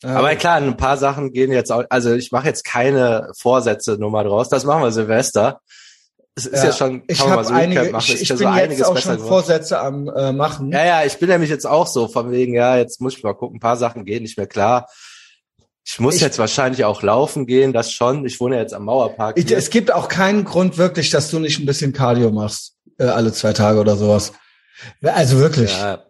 ja. 0.03 0.09
aber 0.17 0.37
klar, 0.37 0.57
ein 0.57 0.77
paar 0.77 0.97
Sachen 0.97 1.33
gehen 1.33 1.53
jetzt 1.53 1.71
auch, 1.71 1.85
also 1.91 2.15
ich 2.15 2.33
mache 2.33 2.47
jetzt 2.47 2.65
keine 2.65 3.31
Vorsätze 3.37 3.99
Nummer 3.99 4.25
draus, 4.25 4.49
das 4.49 4.65
machen 4.65 4.83
wir 4.83 4.91
Silvester. 4.91 5.61
Es 6.39 6.45
ist 6.45 6.65
ja, 6.65 6.73
schon, 6.73 7.03
ich 7.07 7.19
man 7.21 7.29
mal 7.31 7.37
habe 7.37 7.45
so 7.47 7.55
einige, 7.55 7.91
machen, 7.91 8.05
ich, 8.09 8.23
ich 8.23 8.29
ja 8.29 8.37
bin 8.37 8.45
so 8.45 8.53
jetzt 8.53 8.63
einiges 8.63 8.87
auch 8.87 8.99
schon. 8.99 9.19
Vorsätze 9.19 9.81
am 9.81 10.09
äh, 10.09 10.33
machen. 10.33 10.71
Ja, 10.71 10.85
ja, 10.85 11.05
ich 11.05 11.19
bin 11.19 11.31
nämlich 11.31 11.49
jetzt 11.49 11.67
auch 11.67 11.87
so, 11.87 12.09
von 12.09 12.31
wegen, 12.31 12.55
ja, 12.55 12.77
jetzt 12.77 13.01
muss 13.01 13.17
ich 13.17 13.23
mal 13.23 13.33
gucken, 13.33 13.57
ein 13.57 13.61
paar 13.61 13.79
Sachen 13.79 14.05
gehen 14.05 14.23
nicht 14.23 14.37
mehr 14.37 14.47
klar. 14.47 14.87
Ich 15.89 16.01
muss 16.01 16.17
Ich- 16.17 16.21
jetzt 16.21 16.39
wahrscheinlich 16.39 16.85
auch 16.85 17.03
laufen 17.03 17.47
gehen, 17.47 17.73
das 17.73 17.93
schon. 17.93 18.27
Ich 18.27 18.41
wohne 18.41 18.59
jetzt 18.59 18.75
am 18.75 18.85
Mauerpark. 18.87 19.39
Ich, 19.39 19.51
es 19.53 19.71
gibt 19.71 19.93
auch 19.93 20.09
keinen 20.09 20.45
Grund 20.45 20.79
wirklich, 20.79 21.11
dass 21.11 21.31
du 21.31 21.39
nicht 21.39 21.61
ein 21.61 21.67
bisschen 21.67 21.93
Cardio 21.93 22.31
machst, 22.33 22.75
äh, 22.99 23.05
alle 23.05 23.33
zwei 23.33 23.53
Tage 23.53 23.79
oder 23.81 23.97
sowas. 23.97 24.33
Also 25.03 25.39
wirklich. 25.39 25.73
ja, 25.79 26.03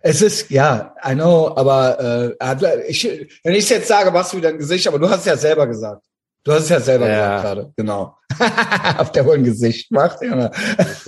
Es 0.00 0.22
ist, 0.22 0.50
ja, 0.50 0.94
I 1.04 1.14
know, 1.14 1.52
aber 1.56 2.34
äh, 2.38 2.86
ich, 2.88 3.04
wenn 3.42 3.54
ich 3.54 3.68
jetzt 3.68 3.88
sage, 3.88 4.10
machst 4.12 4.32
du 4.32 4.36
wieder 4.36 4.50
ein 4.50 4.58
Gesicht, 4.58 4.86
aber 4.86 4.98
du 5.00 5.08
hast 5.10 5.20
es 5.20 5.26
ja 5.26 5.36
selber 5.36 5.66
gesagt. 5.66 6.02
Du 6.44 6.52
hast 6.52 6.64
es 6.64 6.68
ja 6.68 6.80
selber 6.80 7.08
Ja. 7.08 7.36
gesagt 7.36 7.42
gerade, 7.42 7.72
genau. 7.76 8.16
Ob 8.98 9.12
der 9.14 9.24
wohl 9.26 9.34
ein 9.36 9.44
Gesicht 9.44 9.90
macht, 9.90 10.22
Junge. 10.22 10.50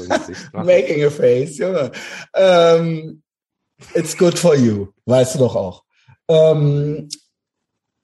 Making 0.52 1.04
a 1.04 1.10
face, 1.10 1.58
Junge. 1.58 1.92
Ähm, 2.34 3.22
it's 3.94 4.16
good 4.16 4.38
for 4.38 4.54
you, 4.56 4.88
weißt 5.04 5.34
du 5.34 5.38
doch 5.40 5.54
auch. 5.54 5.82
Ähm, 6.28 7.08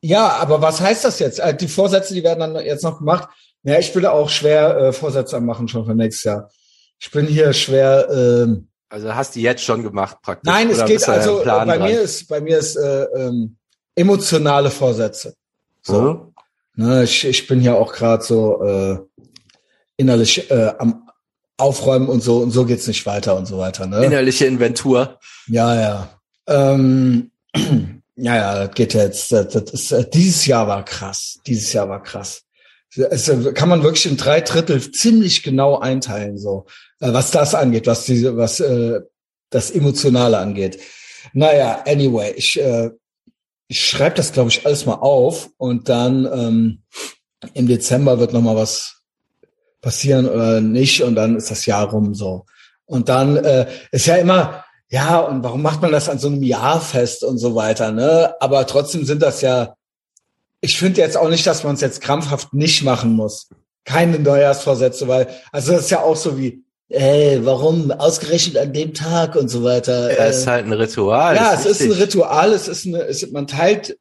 ja, 0.03 0.29
aber 0.29 0.61
was 0.61 0.81
heißt 0.81 1.05
das 1.05 1.19
jetzt? 1.21 1.39
Äh, 1.39 1.57
Die 1.57 1.69
Vorsätze, 1.69 2.13
die 2.13 2.23
werden 2.23 2.41
dann 2.41 2.65
jetzt 2.65 2.83
noch 2.85 2.99
gemacht. 2.99 3.29
Ja, 3.63 3.79
ich 3.79 3.93
bin 3.93 4.05
auch 4.05 4.29
schwer 4.29 4.77
äh, 4.77 4.93
Vorsätze 4.93 5.37
am 5.37 5.47
machen 5.47 5.69
schon 5.69 5.87
für 5.87 5.95
nächstes 5.95 6.25
Jahr. 6.25 6.51
Ich 6.99 7.11
bin 7.11 7.27
hier 7.27 7.53
schwer. 7.53 8.09
Ähm, 8.11 8.69
Also 8.89 9.15
hast 9.15 9.35
du 9.37 9.41
jetzt 9.41 9.63
schon 9.65 9.83
gemacht 9.83 10.19
praktisch? 10.23 10.53
nein, 10.53 10.69
es 10.71 10.85
geht 10.85 11.09
also 11.09 11.41
äh, 11.43 11.45
bei 11.45 11.65
dran? 11.79 11.83
mir 11.89 12.01
ist 12.01 12.29
bei 12.29 12.41
mir 12.41 12.59
ist 12.59 12.77
äh, 12.77 13.05
ähm, 13.17 13.57
emotionale 13.95 14.71
Vorsätze. 14.71 15.35
So, 15.83 16.01
Hm? 16.11 16.35
ne, 16.77 17.05
ich, 17.05 17.25
ich 17.25 17.47
bin 17.47 17.61
hier 17.61 17.77
auch 17.77 17.93
gerade 17.93 18.23
so 18.25 18.63
äh, 18.65 18.99
innerlich 19.97 20.51
äh, 20.51 20.73
am 20.79 21.09
Aufräumen 21.57 22.09
und 22.09 22.21
so 22.23 22.39
und 22.39 22.51
so 22.51 22.65
geht's 22.65 22.87
nicht 22.89 23.07
weiter 23.07 23.37
und 23.37 23.47
so 23.47 23.59
weiter. 23.59 23.87
Ne? 23.87 24.05
Innerliche 24.05 24.47
Inventur. 24.47 25.19
Ja, 25.47 25.75
ja. 25.81 26.09
Ähm, 26.49 27.31
Ja, 28.23 28.37
ja, 28.37 28.67
das 28.67 28.75
geht 28.77 28.95
jetzt. 28.95 29.33
Das, 29.33 29.49
das 29.49 29.65
ist, 29.73 29.91
äh, 29.91 30.09
dieses 30.09 30.47
Jahr 30.47 30.69
war 30.69 30.85
krass. 30.85 31.41
Dieses 31.45 31.73
Jahr 31.73 31.89
war 31.89 32.01
krass. 32.01 32.45
Es 32.95 33.29
äh, 33.29 33.53
kann 33.53 33.69
man 33.69 33.83
wirklich 33.83 34.07
in 34.07 34.17
drei 34.17 34.41
Drittel 34.41 34.93
ziemlich 34.93 35.43
genau 35.43 35.81
einteilen, 35.81 36.39
so 36.39 36.67
äh, 37.01 37.13
was 37.13 37.33
das 37.33 37.57
angeht, 37.57 37.89
was 37.89 38.05
diese, 38.05 38.37
was 38.37 38.61
äh, 38.61 39.01
das 39.51 39.73
Emotionale 39.73 40.39
angeht. 40.39 40.79
Naja, 41.33 41.83
anyway, 41.85 42.33
ich, 42.37 42.61
äh, 42.61 42.91
ich 43.67 43.85
schreibe 43.85 44.15
das, 44.15 44.33
glaube 44.33 44.51
ich, 44.51 44.65
alles 44.65 44.87
mal 44.87 44.95
auf 44.95 45.51
und 45.57 45.89
dann 45.89 46.25
ähm, 46.27 46.83
im 47.55 47.67
Dezember 47.67 48.21
wird 48.21 48.33
noch 48.33 48.43
mal 48.43 48.55
was 48.55 49.03
passieren 49.81 50.29
oder 50.29 50.61
nicht 50.61 51.03
und 51.03 51.17
dann 51.17 51.35
ist 51.35 51.51
das 51.51 51.67
Jahr 51.67 51.91
rum 51.91 52.15
so. 52.15 52.47
Und 52.85 53.09
dann 53.09 53.37
äh, 53.37 53.67
ist 53.91 54.07
ja 54.07 54.15
immer, 54.15 54.65
ja, 54.93 55.21
und 55.21 55.43
warum 55.43 55.63
macht 55.63 55.81
man 55.81 55.91
das 55.91 56.11
an 56.11 56.19
so 56.19 56.29
einem 56.29 56.43
Jahr 56.43 56.79
fest 56.79 57.25
und 57.25 57.39
so 57.39 57.55
weiter, 57.55 57.93
ne? 57.93 58.35
Aber 58.41 58.67
trotzdem 58.67 59.07
sind 59.07 59.23
das 59.23 59.41
ja, 59.41 59.75
ich 60.61 60.79
finde 60.79 61.01
jetzt 61.01 61.17
auch 61.17 61.31
nicht, 61.31 61.47
dass 61.47 61.65
man 61.65 61.77
es 61.77 61.81
jetzt 61.81 62.03
krampfhaft 62.03 62.53
nicht 62.53 62.85
machen 62.85 63.15
muss. 63.15 63.49
Keine 63.87 64.19
Neujahrsvorsätze, 64.19 65.09
weil, 65.09 65.29
also 65.51 65.73
das 65.73 65.85
ist 65.85 65.91
ja 65.91 66.03
auch 66.03 66.17
so 66.17 66.37
wie, 66.39 66.63
ey, 66.91 67.41
warum 67.43 67.91
ausgerechnet 67.91 68.59
an 68.59 68.75
dem 68.75 68.93
Tag 68.93 69.35
und 69.35 69.49
so 69.49 69.65
weiter. 69.65 70.15
Ja, 70.15 70.27
es 70.27 70.41
ist 70.41 70.47
halt 70.47 70.67
ein 70.67 70.73
Ritual. 70.75 71.37
Ja, 71.37 71.55
es 71.55 71.65
ist 71.65 71.81
ein 71.81 71.93
Ritual, 71.93 72.53
es 72.53 72.69
ist 72.69 72.87
eine, 72.87 73.03
es, 73.05 73.31
man 73.31 73.47
teilt 73.47 73.97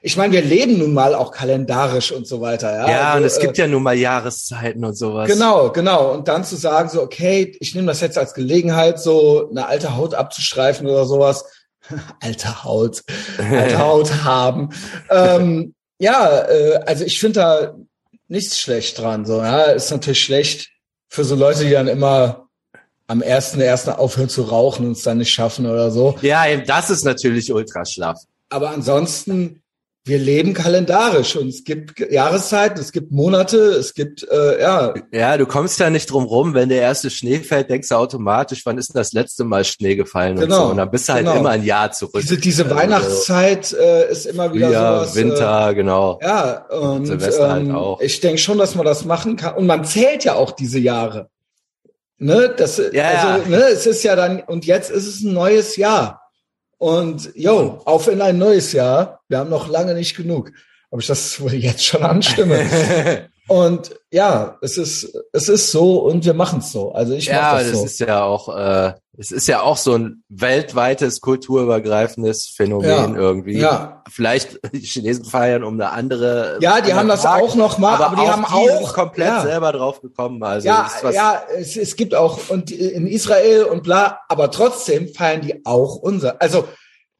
ich 0.00 0.16
meine, 0.16 0.32
wir 0.32 0.42
leben 0.42 0.78
nun 0.78 0.94
mal 0.94 1.14
auch 1.14 1.32
kalendarisch 1.32 2.12
und 2.12 2.26
so 2.26 2.40
weiter. 2.40 2.72
Ja, 2.72 2.88
ja 2.88 3.08
also, 3.08 3.18
und 3.18 3.24
es 3.24 3.38
gibt 3.38 3.58
äh, 3.58 3.62
ja 3.62 3.68
nun 3.68 3.82
mal 3.82 3.96
Jahreszeiten 3.96 4.84
und 4.84 4.94
sowas. 4.94 5.28
Genau, 5.28 5.70
genau. 5.70 6.12
Und 6.12 6.28
dann 6.28 6.44
zu 6.44 6.56
sagen, 6.56 6.88
so, 6.88 7.02
okay, 7.02 7.56
ich 7.60 7.74
nehme 7.74 7.88
das 7.88 8.00
jetzt 8.00 8.18
als 8.18 8.34
Gelegenheit, 8.34 9.00
so 9.00 9.48
eine 9.50 9.66
alte 9.66 9.96
Haut 9.96 10.14
abzustreifen 10.14 10.86
oder 10.86 11.04
sowas. 11.04 11.44
alte 12.20 12.64
Haut, 12.64 13.02
alte 13.38 13.78
Haut 13.84 14.24
haben. 14.24 14.70
Ähm, 15.10 15.74
ja, 15.98 16.42
äh, 16.42 16.80
also 16.86 17.04
ich 17.04 17.18
finde 17.18 17.40
da 17.40 17.74
nichts 18.28 18.58
schlecht 18.58 18.98
dran. 18.98 19.24
So, 19.24 19.38
ja, 19.38 19.62
ist 19.62 19.90
natürlich 19.90 20.22
schlecht 20.22 20.70
für 21.08 21.24
so 21.24 21.34
Leute, 21.34 21.64
die 21.64 21.70
dann 21.70 21.88
immer 21.88 22.48
am 23.06 23.22
ersten 23.22 23.60
ersten 23.60 23.90
aufhören 23.90 24.28
zu 24.28 24.42
rauchen 24.42 24.86
und 24.86 24.92
es 24.92 25.02
dann 25.02 25.18
nicht 25.18 25.32
schaffen 25.32 25.66
oder 25.66 25.90
so. 25.90 26.16
Ja, 26.20 26.44
das 26.58 26.90
ist 26.90 27.04
natürlich 27.04 27.52
ultra 27.52 27.84
schlaff. 27.86 28.20
Aber 28.50 28.70
ansonsten 28.70 29.62
wir 30.08 30.18
leben 30.18 30.54
kalendarisch 30.54 31.36
und 31.36 31.48
es 31.48 31.64
gibt 31.64 31.98
Jahreszeiten, 32.10 32.80
es 32.80 32.92
gibt 32.92 33.12
Monate, 33.12 33.58
es 33.58 33.94
gibt 33.94 34.26
äh, 34.28 34.60
ja. 34.60 34.94
Ja, 35.12 35.36
du 35.36 35.46
kommst 35.46 35.78
ja 35.78 35.90
nicht 35.90 36.10
drum 36.10 36.24
rum, 36.24 36.54
wenn 36.54 36.68
der 36.68 36.80
erste 36.80 37.10
Schnee 37.10 37.40
fällt, 37.40 37.70
denkst 37.70 37.88
du 37.88 37.94
automatisch, 37.94 38.64
wann 38.64 38.78
ist 38.78 38.94
denn 38.94 38.98
das 38.98 39.12
letzte 39.12 39.44
Mal 39.44 39.64
Schnee 39.64 39.94
gefallen 39.94 40.36
genau, 40.36 40.54
und 40.56 40.62
so. 40.62 40.70
Und 40.70 40.76
dann 40.78 40.90
bist 40.90 41.08
du 41.08 41.12
halt 41.12 41.26
genau. 41.26 41.38
immer 41.38 41.50
ein 41.50 41.64
Jahr 41.64 41.92
zurück. 41.92 42.20
Diese, 42.20 42.38
diese 42.38 42.64
also, 42.64 42.76
Weihnachtszeit 42.76 43.72
äh, 43.72 44.10
ist 44.10 44.26
immer 44.26 44.52
wieder 44.52 44.70
ja, 44.70 44.94
sowas. 45.00 45.14
Winter, 45.14 45.70
äh, 45.70 45.74
genau. 45.74 46.18
Ja, 46.22 46.66
und, 46.68 47.06
Silvester 47.06 47.50
halt 47.50 47.62
ähm, 47.62 47.68
halt 47.68 47.76
auch. 47.76 48.00
Ich 48.00 48.20
denke 48.20 48.38
schon, 48.38 48.58
dass 48.58 48.74
man 48.74 48.86
das 48.86 49.04
machen 49.04 49.36
kann. 49.36 49.54
Und 49.54 49.66
man 49.66 49.84
zählt 49.84 50.24
ja 50.24 50.34
auch 50.34 50.52
diese 50.52 50.78
Jahre. 50.78 51.28
Ne, 52.20 52.52
das, 52.56 52.82
ja, 52.92 53.34
also, 53.34 53.48
ne, 53.48 53.62
es 53.72 53.86
ist 53.86 54.02
ja 54.02 54.16
dann, 54.16 54.40
und 54.40 54.66
jetzt 54.66 54.90
ist 54.90 55.06
es 55.06 55.22
ein 55.22 55.32
neues 55.32 55.76
Jahr. 55.76 56.27
Und 56.78 57.32
jo, 57.34 57.80
auf 57.84 58.06
in 58.06 58.22
ein 58.22 58.38
neues 58.38 58.72
Jahr. 58.72 59.20
Wir 59.28 59.38
haben 59.38 59.50
noch 59.50 59.68
lange 59.68 59.94
nicht 59.94 60.16
genug. 60.16 60.52
Ob 60.90 61.00
ich 61.00 61.06
das 61.06 61.40
wohl 61.40 61.54
jetzt 61.54 61.84
schon 61.84 62.02
anstimme? 62.02 63.28
und 63.48 63.94
ja, 64.10 64.56
es 64.62 64.78
ist 64.78 65.16
es 65.32 65.48
ist 65.48 65.70
so 65.70 65.98
und 65.98 66.24
wir 66.24 66.34
machen 66.34 66.60
es 66.60 66.72
so. 66.72 66.92
Also 66.92 67.14
ich 67.14 67.26
ja, 67.26 67.52
mach 67.52 67.58
das, 67.58 67.70
das 67.70 67.78
so. 67.78 67.84
ist 67.84 68.00
ja 68.00 68.22
auch 68.22 68.56
äh, 68.56 68.94
es 69.20 69.32
ist 69.32 69.48
ja 69.48 69.62
auch 69.62 69.76
so 69.76 69.94
ein 69.94 70.22
weltweites 70.28 71.20
kulturübergreifendes 71.20 72.52
Phänomen 72.54 72.88
ja, 72.88 73.20
irgendwie. 73.20 73.58
Ja. 73.58 74.04
Vielleicht 74.08 74.60
die 74.72 74.78
Chinesen 74.78 75.24
feiern 75.24 75.64
um 75.64 75.74
eine 75.74 75.90
andere. 75.90 76.58
Ja, 76.60 76.80
die 76.80 76.94
haben 76.94 77.08
das 77.08 77.22
Tag, 77.22 77.42
auch 77.42 77.56
noch 77.56 77.78
mal, 77.78 77.94
aber, 77.94 78.06
aber 78.06 78.16
die 78.16 78.22
auch 78.22 78.30
haben 78.30 78.46
die 78.46 78.70
auch 78.70 78.94
komplett 78.94 79.26
ja. 79.26 79.42
selber 79.42 79.72
drauf 79.72 80.00
gekommen. 80.00 80.40
Also 80.44 80.68
ja, 80.68 80.88
ja, 81.10 81.42
es, 81.56 81.76
es 81.76 81.96
gibt 81.96 82.14
auch 82.14 82.48
und 82.48 82.70
in 82.70 83.08
Israel 83.08 83.64
und 83.64 83.82
bla, 83.82 84.20
aber 84.28 84.52
trotzdem 84.52 85.08
feiern 85.08 85.40
die 85.40 85.66
auch 85.66 85.96
unser. 85.96 86.40
Also 86.40 86.68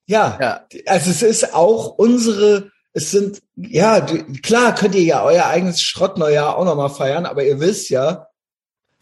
ja, 0.06 0.38
ja. 0.40 0.60
also 0.86 1.10
es 1.10 1.22
ist 1.22 1.52
auch 1.52 1.98
unsere, 1.98 2.70
es 2.98 3.12
sind, 3.12 3.40
ja, 3.54 4.00
klar 4.42 4.74
könnt 4.74 4.96
ihr 4.96 5.04
ja 5.04 5.22
euer 5.22 5.46
eigenes 5.46 5.80
Schrottneujahr 5.80 6.56
auch 6.56 6.64
nochmal 6.64 6.90
feiern, 6.90 7.26
aber 7.26 7.44
ihr 7.44 7.60
wisst 7.60 7.90
ja, 7.90 8.26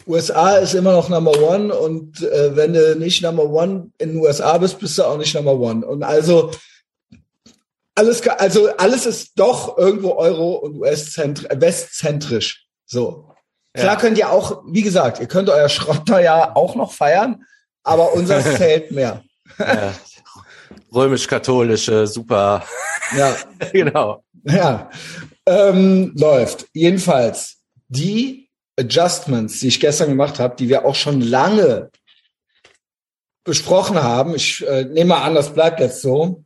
USA 0.06 0.58
ist 0.58 0.74
immer 0.74 0.92
noch 0.92 1.08
Number 1.08 1.32
One 1.42 1.74
und 1.74 2.22
äh, 2.22 2.54
wenn 2.54 2.74
du 2.74 2.94
nicht 2.96 3.22
Number 3.22 3.44
One 3.44 3.90
in 3.96 4.10
den 4.10 4.18
USA 4.18 4.58
bist, 4.58 4.78
bist 4.80 4.98
du 4.98 5.04
auch 5.04 5.16
nicht 5.16 5.34
Number 5.34 5.58
One. 5.58 5.86
Und 5.86 6.02
also 6.02 6.50
alles, 7.94 8.28
also 8.28 8.68
alles 8.76 9.06
ist 9.06 9.32
doch 9.36 9.78
irgendwo 9.78 10.12
Euro 10.12 10.56
und 10.56 10.76
US-westzentrisch. 10.76 12.66
So. 12.84 13.30
Klar 13.72 13.94
ja. 13.94 14.00
könnt 14.00 14.18
ihr 14.18 14.30
auch, 14.30 14.62
wie 14.68 14.82
gesagt, 14.82 15.20
ihr 15.20 15.26
könnt 15.26 15.48
euer 15.48 15.70
Schrottneujahr 15.70 16.54
auch 16.54 16.74
noch 16.74 16.92
feiern, 16.92 17.44
aber 17.82 18.12
unser 18.12 18.40
zählt 18.56 18.90
mehr. 18.90 19.22
Ja 19.58 19.94
römisch-katholische, 20.94 22.06
super. 22.06 22.64
Ja. 23.16 23.36
genau. 23.72 24.24
Ja. 24.44 24.90
Ähm, 25.46 26.12
läuft. 26.16 26.66
Jedenfalls, 26.72 27.58
die 27.88 28.48
Adjustments, 28.78 29.60
die 29.60 29.68
ich 29.68 29.80
gestern 29.80 30.08
gemacht 30.08 30.38
habe, 30.38 30.56
die 30.56 30.68
wir 30.68 30.84
auch 30.84 30.94
schon 30.94 31.20
lange 31.20 31.90
besprochen 33.44 34.02
haben, 34.02 34.34
ich 34.34 34.66
äh, 34.66 34.84
nehme 34.84 35.16
an, 35.16 35.34
das 35.34 35.54
bleibt 35.54 35.80
jetzt 35.80 36.02
so. 36.02 36.44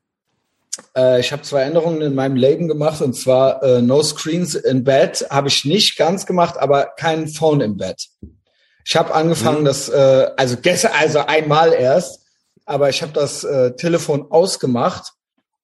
Äh, 0.97 1.21
ich 1.21 1.33
habe 1.33 1.43
zwei 1.43 1.63
Änderungen 1.63 2.03
in 2.03 2.15
meinem 2.15 2.37
Leben 2.37 2.69
gemacht 2.69 3.01
und 3.01 3.15
zwar 3.15 3.63
äh, 3.63 3.83
No 3.83 4.03
Screens 4.03 4.55
in 4.55 4.85
Bed 4.85 5.27
habe 5.31 5.49
ich 5.49 5.65
nicht 5.65 5.97
ganz 5.97 6.27
gemacht, 6.27 6.59
aber 6.59 6.93
kein 6.97 7.27
Phone 7.27 7.61
im 7.61 7.77
Bett. 7.77 8.09
Ich 8.85 8.97
habe 8.97 9.15
angefangen, 9.15 9.61
mhm. 9.61 9.67
das 9.67 9.89
äh, 9.89 10.31
also 10.37 10.57
gestern, 10.57 10.93
also 10.99 11.21
einmal 11.21 11.73
erst 11.73 12.20
aber 12.65 12.89
ich 12.89 13.03
habe 13.03 13.13
das 13.13 13.45
äh, 13.45 13.75
Telefon 13.77 14.31
ausgemacht 14.31 15.13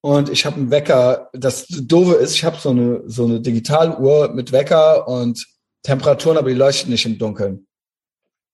und 0.00 0.29
ich 0.29 0.47
habe 0.47 0.57
einen 0.57 0.71
Wecker. 0.71 1.31
Das 1.33 1.67
Doofe 1.67 2.15
ist, 2.15 2.35
ich 2.35 2.45
habe 2.45 2.59
so 2.59 2.71
eine 2.71 3.03
so 3.07 3.25
eine 3.25 3.41
Digitaluhr 3.41 4.33
mit 4.33 4.53
Wecker 4.53 5.09
und 5.09 5.47
Temperaturen, 5.83 6.37
aber 6.37 6.49
die 6.49 6.57
leuchten 6.57 6.91
nicht 6.91 7.07
im 7.07 7.19
Dunkeln. 7.19 7.67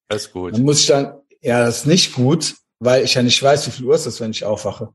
Das 0.09 0.27
ist 0.27 0.33
gut. 0.33 0.55
Dann 0.55 0.63
muss 0.63 0.81
ich 0.81 0.87
dann, 0.87 1.15
ja, 1.41 1.65
das 1.65 1.79
ist 1.79 1.87
nicht 1.87 2.13
gut, 2.13 2.55
weil 2.79 3.05
ich 3.05 3.15
ja 3.15 3.23
nicht 3.23 3.43
weiß, 3.43 3.67
wie 3.67 3.71
viel 3.71 3.87
Uhr 3.87 3.95
es 3.95 4.07
ist, 4.07 4.21
wenn 4.21 4.31
ich 4.31 4.45
aufwache. 4.45 4.91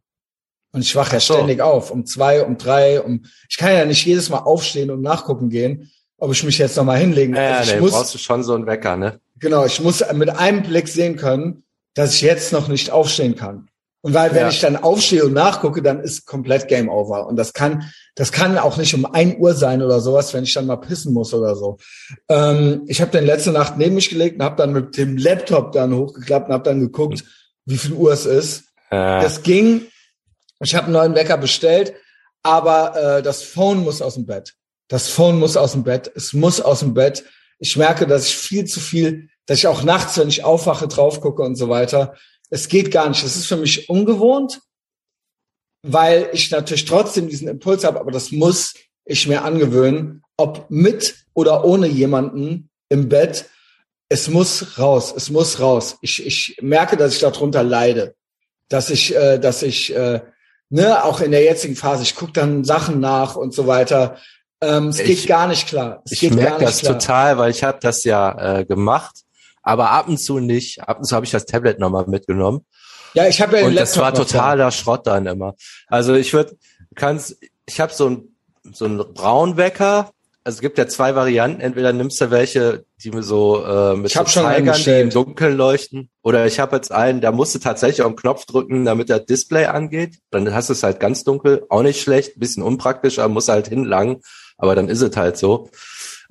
Und 0.73 0.81
ich 0.81 0.95
wache 0.95 1.13
ja 1.13 1.19
so. 1.19 1.33
ständig 1.33 1.61
auf, 1.61 1.91
um 1.91 2.05
zwei, 2.05 2.43
um 2.43 2.57
drei, 2.57 3.01
um. 3.01 3.25
Ich 3.49 3.57
kann 3.57 3.73
ja 3.73 3.85
nicht 3.85 4.05
jedes 4.05 4.29
Mal 4.29 4.39
aufstehen 4.39 4.91
und 4.91 5.01
nachgucken 5.01 5.49
gehen, 5.49 5.91
ob 6.17 6.31
ich 6.31 6.43
mich 6.43 6.57
jetzt 6.57 6.75
nochmal 6.75 6.99
hinlegen. 6.99 7.35
Ja, 7.35 7.57
also 7.57 7.69
ich 7.69 7.75
nee, 7.75 7.81
muss, 7.81 7.91
brauchst 7.91 8.13
du 8.13 8.17
schon 8.17 8.43
so 8.43 8.53
einen 8.53 8.65
Wecker, 8.67 8.97
ne? 8.97 9.19
Genau, 9.39 9.65
ich 9.65 9.79
muss 9.81 10.03
mit 10.13 10.29
einem 10.29 10.63
Blick 10.63 10.87
sehen 10.87 11.15
können, 11.15 11.63
dass 11.97 12.13
ich 12.13 12.21
jetzt 12.21 12.53
noch 12.53 12.67
nicht 12.67 12.91
aufstehen 12.91 13.35
kann. 13.35 13.69
Und 14.01 14.13
weil 14.13 14.31
wenn 14.31 14.43
ja. 14.43 14.49
ich 14.49 14.61
dann 14.61 14.77
aufstehe 14.77 15.25
und 15.25 15.33
nachgucke, 15.33 15.81
dann 15.81 15.99
ist 15.99 16.27
komplett 16.27 16.67
Game 16.67 16.87
Over. 16.87 17.25
Und 17.25 17.35
das 17.35 17.53
kann, 17.53 17.91
das 18.15 18.31
kann 18.31 18.57
auch 18.59 18.77
nicht 18.77 18.93
um 18.93 19.05
ein 19.05 19.39
Uhr 19.39 19.55
sein 19.55 19.81
oder 19.81 19.99
sowas, 19.99 20.33
wenn 20.33 20.43
ich 20.43 20.53
dann 20.53 20.67
mal 20.67 20.77
pissen 20.77 21.11
muss 21.11 21.33
oder 21.33 21.55
so. 21.55 21.77
Ähm, 22.29 22.83
ich 22.87 23.01
habe 23.01 23.11
dann 23.11 23.25
letzte 23.25 23.51
Nacht 23.51 23.77
neben 23.77 23.95
mich 23.95 24.09
gelegt 24.09 24.35
und 24.35 24.45
habe 24.45 24.55
dann 24.55 24.73
mit 24.73 24.95
dem 24.95 25.17
Laptop 25.17 25.71
dann 25.71 25.95
hochgeklappt 25.95 26.47
und 26.47 26.53
habe 26.53 26.63
dann 26.63 26.79
geguckt, 26.79 27.23
wie 27.65 27.77
viel 27.77 27.93
Uhr 27.93 28.13
es 28.13 28.27
ist. 28.27 28.65
Ja. 28.91 29.19
Das 29.19 29.41
ging. 29.41 29.81
Ich 30.61 30.75
habe 30.75 30.85
einen 30.85 30.93
neuen 30.93 31.15
Wecker 31.15 31.37
bestellt, 31.37 31.93
aber 32.43 33.17
äh, 33.17 33.23
das 33.23 33.41
Phone 33.41 33.83
muss 33.83 34.03
aus 34.03 34.13
dem 34.13 34.27
Bett. 34.27 34.53
Das 34.87 35.09
Phone 35.09 35.39
muss 35.39 35.57
aus 35.57 35.71
dem 35.71 35.83
Bett. 35.83 36.11
Es 36.15 36.31
muss 36.33 36.61
aus 36.61 36.79
dem 36.79 36.93
Bett. 36.93 37.25
Ich 37.59 37.75
merke, 37.75 38.05
dass 38.05 38.27
ich 38.27 38.37
viel 38.37 38.65
zu 38.65 38.79
viel 38.79 39.29
dass 39.47 39.59
ich 39.59 39.67
auch 39.67 39.81
nachts, 39.81 40.17
wenn 40.17 40.27
ich 40.27 40.43
aufwache, 40.43 40.87
drauf 40.87 41.21
gucke 41.21 41.41
und 41.41 41.55
so 41.55 41.69
weiter. 41.69 42.15
Es 42.49 42.67
geht 42.67 42.91
gar 42.91 43.09
nicht. 43.09 43.23
Das 43.23 43.35
ist 43.35 43.47
für 43.47 43.57
mich 43.57 43.89
ungewohnt, 43.89 44.61
weil 45.81 46.29
ich 46.33 46.51
natürlich 46.51 46.85
trotzdem 46.85 47.27
diesen 47.27 47.47
Impuls 47.47 47.83
habe, 47.83 47.99
aber 47.99 48.11
das 48.11 48.31
muss 48.31 48.73
ich 49.05 49.25
mir 49.27 49.43
angewöhnen, 49.43 50.21
ob 50.35 50.69
mit 50.69 51.25
oder 51.33 51.65
ohne 51.65 51.87
jemanden 51.87 52.69
im 52.89 53.09
Bett. 53.09 53.49
Es 54.09 54.27
muss 54.27 54.77
raus, 54.77 55.13
es 55.15 55.29
muss 55.29 55.59
raus. 55.59 55.97
Ich, 56.01 56.25
ich 56.25 56.57
merke, 56.61 56.97
dass 56.97 57.13
ich 57.13 57.19
darunter 57.19 57.63
leide, 57.63 58.15
dass 58.69 58.89
ich, 58.89 59.15
äh, 59.15 59.39
dass 59.39 59.63
ich, 59.63 59.95
äh, 59.95 60.21
ne, 60.69 61.03
auch 61.03 61.21
in 61.21 61.31
der 61.31 61.43
jetzigen 61.43 61.75
Phase, 61.75 62.03
ich 62.03 62.15
gucke 62.15 62.33
dann 62.33 62.65
Sachen 62.65 62.99
nach 62.99 63.35
und 63.35 63.53
so 63.53 63.67
weiter. 63.67 64.17
Ähm, 64.61 64.89
es 64.89 64.99
ich, 64.99 65.05
geht 65.05 65.27
gar 65.27 65.47
nicht 65.47 65.67
klar. 65.67 66.01
Es 66.05 66.21
ich 66.21 66.31
merke 66.31 66.65
das 66.65 66.79
klar. 66.79 66.99
total, 66.99 67.37
weil 67.37 67.51
ich 67.51 67.63
habe 67.63 67.79
das 67.81 68.03
ja 68.03 68.59
äh, 68.59 68.65
gemacht 68.65 69.23
aber 69.67 69.91
ab 69.91 70.07
und 70.07 70.17
zu 70.17 70.39
nicht. 70.39 70.81
Ab 70.87 70.99
und 70.99 71.05
zu 71.05 71.15
habe 71.15 71.25
ich 71.25 71.31
das 71.31 71.45
Tablet 71.45 71.79
nochmal 71.79 72.05
mitgenommen. 72.07 72.65
Ja, 73.13 73.27
ich 73.27 73.41
habe 73.41 73.59
ja 73.59 73.67
Und 73.67 73.75
das 73.75 73.97
war 73.97 74.13
totaler 74.13 74.65
da. 74.65 74.71
Schrott 74.71 75.07
dann 75.07 75.25
immer. 75.25 75.55
Also 75.87 76.13
ich 76.13 76.33
würde, 76.33 76.57
kannst, 76.95 77.37
ich 77.65 77.79
habe 77.79 77.93
so 77.93 78.09
ein 78.09 78.33
so 78.73 78.85
ein 78.85 78.97
Braunwecker, 78.97 80.11
also 80.47 80.57
es 80.57 80.61
gibt 80.61 80.77
ja 80.77 80.87
zwei 80.87 81.13
Varianten. 81.13 81.59
Entweder 81.59 81.91
nimmst 81.91 82.21
du 82.21 82.31
welche, 82.31 82.85
die 83.03 83.11
mir 83.11 83.21
so 83.21 83.65
äh, 83.65 83.95
mit 83.95 84.07
Ich 84.07 84.13
so 84.13 84.21
hab 84.21 84.29
Zeigern, 84.29 84.77
die 84.77 84.91
im. 84.91 85.09
Dunkeln 85.09 85.57
leuchten. 85.57 86.09
Oder 86.21 86.45
ich 86.45 86.61
habe 86.61 86.77
jetzt 86.77 86.89
einen, 86.89 87.19
da 87.19 87.33
musst 87.33 87.53
du 87.53 87.59
tatsächlich 87.59 88.01
auf 88.01 88.13
den 88.13 88.15
Knopf 88.15 88.45
drücken, 88.45 88.85
damit 88.85 89.09
das 89.09 89.25
Display 89.25 89.65
angeht. 89.65 90.19
Dann 90.31 90.53
hast 90.53 90.69
du 90.69 90.73
es 90.73 90.83
halt 90.83 91.01
ganz 91.01 91.25
dunkel. 91.25 91.65
Auch 91.67 91.83
nicht 91.83 92.01
schlecht, 92.01 92.39
bisschen 92.39 92.63
unpraktisch, 92.63 93.19
aber 93.19 93.33
muss 93.33 93.49
halt 93.49 93.67
hinlangen. 93.67 94.21
Aber 94.57 94.73
dann 94.73 94.87
ist 94.87 95.01
es 95.01 95.17
halt 95.17 95.37
so. 95.37 95.69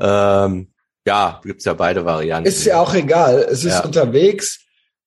Ähm, 0.00 0.68
ja, 1.06 1.40
gibt's 1.44 1.64
ja 1.64 1.74
beide 1.74 2.04
Varianten. 2.04 2.48
Ist 2.48 2.64
ja 2.64 2.80
auch 2.80 2.92
egal. 2.94 3.46
Es 3.50 3.64
ist 3.64 3.74
Ja. 3.74 3.84
unterwegs. 3.84 4.60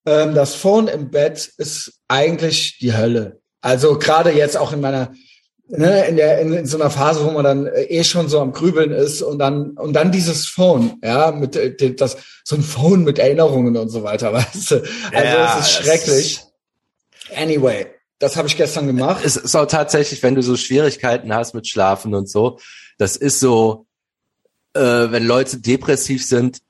Ähm, 0.06 0.34
das 0.34 0.54
Phone 0.54 0.88
im 0.88 1.10
Bett 1.10 1.52
ist 1.58 1.92
eigentlich 2.08 2.78
die 2.78 2.96
Hölle. 2.96 3.40
Also 3.60 3.98
gerade 3.98 4.30
jetzt 4.30 4.56
auch 4.56 4.72
in 4.72 4.80
meiner, 4.80 5.12
ne, 5.68 6.06
in 6.06 6.16
der, 6.16 6.40
in, 6.40 6.52
in 6.54 6.66
so 6.66 6.78
einer 6.80 6.88
Phase, 6.90 7.24
wo 7.24 7.30
man 7.30 7.44
dann 7.44 7.66
äh, 7.66 7.82
eh 7.82 8.02
schon 8.04 8.28
so 8.30 8.40
am 8.40 8.52
Grübeln 8.52 8.92
ist 8.92 9.20
und 9.20 9.38
dann, 9.38 9.72
und 9.72 9.92
dann 9.92 10.10
dieses 10.10 10.46
Phone, 10.46 10.98
ja, 11.04 11.30
mit, 11.32 11.54
äh, 11.56 11.94
das, 11.94 12.16
so 12.44 12.56
ein 12.56 12.62
Phone 12.62 13.04
mit 13.04 13.18
Erinnerungen 13.18 13.76
und 13.76 13.90
so 13.90 14.02
weiter, 14.02 14.32
weißt 14.32 14.70
du. 14.70 14.76
Also 14.76 14.86
Ja, 15.12 15.58
es 15.58 15.66
ist 15.66 15.72
schrecklich. 15.74 16.40
Anyway, 17.36 17.86
das 18.18 18.36
habe 18.36 18.48
ich 18.48 18.56
gestern 18.56 18.86
gemacht. 18.86 19.22
es 19.24 19.36
ist 19.36 19.54
auch 19.54 19.66
tatsächlich, 19.66 20.22
wenn 20.22 20.34
du 20.34 20.42
so 20.42 20.56
Schwierigkeiten 20.56 21.32
hast 21.34 21.54
mit 21.54 21.68
Schlafen 21.68 22.14
und 22.14 22.28
so, 22.30 22.58
das 22.98 23.16
ist 23.16 23.40
so, 23.40 23.86
äh, 24.74 24.80
wenn 24.80 25.24
Leute 25.26 25.58
depressiv 25.58 26.24
sind, 26.26 26.60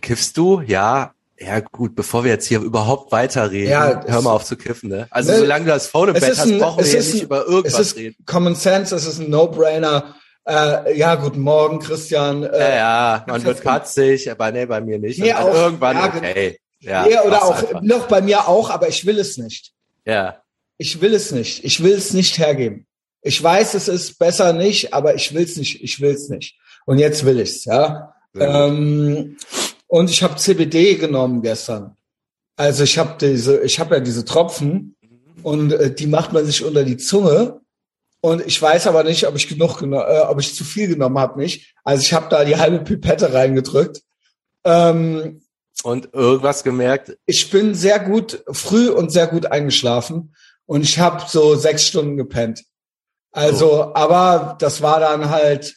kiffst 0.00 0.36
du? 0.36 0.60
Ja. 0.60 1.12
Ja, 1.40 1.60
gut, 1.60 1.94
bevor 1.94 2.24
wir 2.24 2.32
jetzt 2.32 2.46
hier 2.48 2.60
überhaupt 2.60 3.12
weiterreden, 3.12 3.70
Ja, 3.70 4.02
hör 4.08 4.18
es- 4.18 4.24
mal 4.24 4.32
auf 4.32 4.44
zu 4.44 4.56
kiffen, 4.56 4.88
ne? 4.88 5.06
Also 5.10 5.30
Ne, 5.30 5.38
solange 5.38 5.66
du 5.66 5.70
das 5.70 5.86
Phone 5.86 6.08
im 6.08 6.16
es 6.16 6.20
Bett 6.22 6.30
hast, 6.36 6.46
ein- 6.48 6.58
brauchen 6.58 6.78
wir 6.78 6.84
es 6.84 6.90
hier 6.90 7.00
nicht 7.00 7.14
ein- 7.14 7.20
über 7.26 7.42
Es 7.42 7.48
irgendwas 7.48 7.80
ist 7.80 7.96
reden. 7.96 8.16
Common 8.26 8.54
Sense, 8.56 8.96
es 8.96 9.06
ist 9.06 9.20
ein 9.20 9.30
No-Brainer. 9.30 10.16
Äh, 10.48 10.98
ja, 10.98 11.14
guten 11.14 11.38
Morgen, 11.40 11.78
Christian. 11.78 12.42
Äh, 12.42 12.58
Ja, 12.58 12.68
ja, 12.76 13.24
man 13.28 13.44
wird 13.44 13.60
katzig, 13.62 14.28
aber 14.30 14.50
nee, 14.50 14.66
bei 14.66 14.80
mir 14.80 14.98
nicht. 14.98 15.20
Nee, 15.20 15.32
auch- 15.32 15.54
irgendwann, 15.54 15.96
ja, 15.96 16.06
okay. 16.08 16.58
Ja, 16.80 17.06
ja, 17.06 17.22
oder 17.22 17.44
auch 17.44 17.56
einfach. 17.62 17.82
noch 17.82 18.08
bei 18.08 18.20
mir 18.20 18.48
auch, 18.48 18.70
aber 18.70 18.88
ich 18.88 19.06
will 19.06 19.18
es 19.20 19.36
nicht. 19.38 19.72
Ja, 20.04 20.42
Ich 20.80 21.00
will 21.00 21.12
es 21.14 21.30
nicht. 21.32 21.64
Ich 21.64 21.82
will 21.82 21.92
es 21.92 22.12
nicht 22.14 22.38
hergeben. 22.38 22.86
Ich 23.22 23.40
weiß, 23.42 23.74
es 23.74 23.88
ist 23.88 24.18
besser 24.18 24.52
nicht, 24.52 24.92
aber 24.94 25.14
ich 25.16 25.34
will 25.34 25.42
es 25.44 25.56
nicht. 25.56 25.82
Ich 25.82 26.00
will 26.00 26.12
es 26.14 26.28
nicht. 26.28 26.56
Und 26.88 26.98
jetzt 26.98 27.26
will 27.26 27.38
ich's, 27.38 27.66
ja. 27.66 28.14
Ähm, 28.34 29.36
und 29.88 30.08
ich 30.08 30.22
habe 30.22 30.36
CBD 30.36 30.94
genommen 30.94 31.42
gestern. 31.42 31.98
Also 32.56 32.82
ich 32.82 32.96
habe 32.96 33.16
diese, 33.20 33.60
ich 33.60 33.78
habe 33.78 33.96
ja 33.96 34.00
diese 34.00 34.24
Tropfen 34.24 34.96
und 35.42 35.74
äh, 35.74 35.94
die 35.94 36.06
macht 36.06 36.32
man 36.32 36.46
sich 36.46 36.64
unter 36.64 36.84
die 36.84 36.96
Zunge. 36.96 37.60
Und 38.22 38.40
ich 38.46 38.60
weiß 38.62 38.86
aber 38.86 39.04
nicht, 39.04 39.26
ob 39.26 39.36
ich 39.36 39.48
genug, 39.48 39.82
äh, 39.82 40.20
ob 40.20 40.40
ich 40.40 40.54
zu 40.54 40.64
viel 40.64 40.88
genommen 40.88 41.18
habe, 41.18 41.38
nicht. 41.38 41.74
Also 41.84 42.00
ich 42.00 42.14
habe 42.14 42.30
da 42.30 42.42
die 42.42 42.56
halbe 42.56 42.78
Pipette 42.78 43.34
reingedrückt. 43.34 44.00
Ähm, 44.64 45.42
und 45.82 46.14
irgendwas 46.14 46.64
gemerkt, 46.64 47.18
ich 47.26 47.50
bin 47.50 47.74
sehr 47.74 47.98
gut 47.98 48.42
früh 48.50 48.88
und 48.88 49.12
sehr 49.12 49.26
gut 49.26 49.44
eingeschlafen 49.44 50.34
und 50.64 50.84
ich 50.84 50.98
habe 50.98 51.22
so 51.28 51.54
sechs 51.54 51.86
Stunden 51.86 52.16
gepennt. 52.16 52.64
Also, 53.30 53.94
aber 53.94 54.56
das 54.58 54.80
war 54.80 55.00
dann 55.00 55.28
halt 55.28 55.76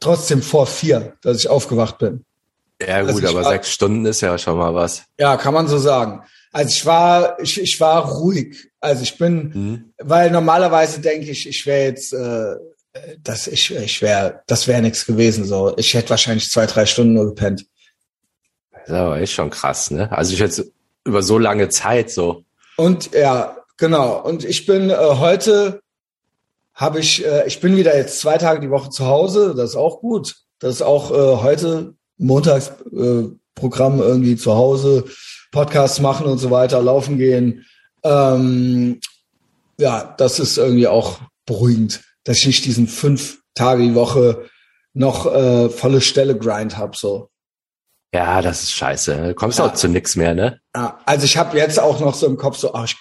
trotzdem 0.00 0.42
vor 0.42 0.66
vier, 0.66 1.14
dass 1.22 1.38
ich 1.38 1.48
aufgewacht 1.48 1.98
bin. 1.98 2.24
ja 2.80 2.96
Also 2.96 3.14
gut, 3.14 3.22
ich 3.24 3.28
aber 3.28 3.44
war- 3.44 3.50
sechs 3.50 3.70
Stunden 3.72 4.04
ist 4.06 4.20
ja 4.20 4.36
schon 4.38 4.56
mal 4.58 4.74
was. 4.74 5.04
Ja, 5.18 5.36
kann 5.36 5.54
man 5.54 5.68
so 5.68 5.78
sagen. 5.78 6.22
Also 6.52 6.70
ich 6.70 6.86
war, 6.86 7.38
ich, 7.40 7.60
ich 7.60 7.80
war 7.80 8.08
ruhig. 8.10 8.70
Also 8.80 9.02
ich 9.02 9.18
bin, 9.18 9.52
Hm? 9.52 9.92
weil 9.98 10.30
normalerweise 10.30 11.00
denke 11.00 11.30
ich, 11.30 11.46
ich 11.48 11.66
wäre 11.66 11.84
jetzt, 11.88 12.12
äh, 12.12 12.54
dass 13.22 13.46
ich, 13.46 13.74
ich 13.74 14.00
wäre, 14.02 14.42
das 14.46 14.66
wäre 14.66 14.80
nichts 14.82 15.04
gewesen. 15.06 15.44
So, 15.44 15.76
ich 15.76 15.92
hätte 15.94 16.10
wahrscheinlich 16.10 16.50
zwei, 16.50 16.66
drei 16.66 16.86
Stunden 16.86 17.14
nur 17.14 17.26
gepennt. 17.26 17.66
Das 18.72 18.88
ist 18.88 18.92
aber 18.94 19.20
echt 19.20 19.32
schon 19.34 19.50
krass, 19.50 19.90
ne? 19.90 20.10
Also 20.10 20.32
ich 20.32 20.38
jetzt 20.38 20.64
über 21.04 21.22
so 21.22 21.38
lange 21.38 21.68
Zeit 21.68 22.10
so. 22.10 22.44
Und 22.76 23.12
ja, 23.12 23.56
genau. 23.76 24.20
Und 24.22 24.44
ich 24.44 24.64
bin 24.66 24.88
äh, 24.90 24.96
heute 24.96 25.80
habe 26.78 27.00
ich, 27.00 27.26
äh, 27.26 27.46
ich 27.46 27.60
bin 27.60 27.76
wieder 27.76 27.94
jetzt 27.96 28.20
zwei 28.20 28.38
Tage 28.38 28.60
die 28.60 28.70
Woche 28.70 28.88
zu 28.88 29.04
Hause. 29.06 29.52
Das 29.56 29.70
ist 29.70 29.76
auch 29.76 30.00
gut. 30.00 30.36
Das 30.60 30.76
ist 30.76 30.82
auch 30.82 31.10
äh, 31.10 31.42
heute 31.42 31.94
Montagsprogramm 32.18 34.00
äh, 34.00 34.04
irgendwie 34.04 34.36
zu 34.36 34.54
Hause, 34.54 35.04
Podcasts 35.52 36.00
machen 36.00 36.26
und 36.26 36.38
so 36.38 36.50
weiter, 36.50 36.80
laufen 36.82 37.18
gehen. 37.18 37.66
Ähm, 38.04 39.00
ja, 39.78 40.14
das 40.18 40.38
ist 40.38 40.56
irgendwie 40.56 40.86
auch 40.86 41.18
beruhigend, 41.46 42.00
dass 42.24 42.38
ich 42.38 42.46
nicht 42.46 42.64
diesen 42.64 42.86
fünf 42.88 43.38
Tage 43.54 43.82
die 43.82 43.94
Woche 43.94 44.48
noch 44.94 45.26
äh, 45.32 45.68
volle 45.70 46.00
Stelle 46.00 46.36
Grind 46.38 46.78
hab 46.78 46.96
so. 46.96 47.28
Ja, 48.14 48.40
das 48.40 48.62
ist 48.62 48.72
scheiße. 48.72 49.28
Du 49.28 49.34
kommst 49.34 49.58
Ja. 49.58 49.66
auch 49.66 49.74
zu 49.74 49.88
nix 49.88 50.16
mehr, 50.16 50.34
ne? 50.34 50.60
Ja, 50.74 50.98
also 51.04 51.24
ich 51.24 51.36
habe 51.36 51.58
jetzt 51.58 51.78
auch 51.78 52.00
noch 52.00 52.14
so 52.14 52.26
im 52.26 52.36
Kopf 52.36 52.56
so, 52.56 52.72
ach, 52.72 52.84
ich, 52.84 52.96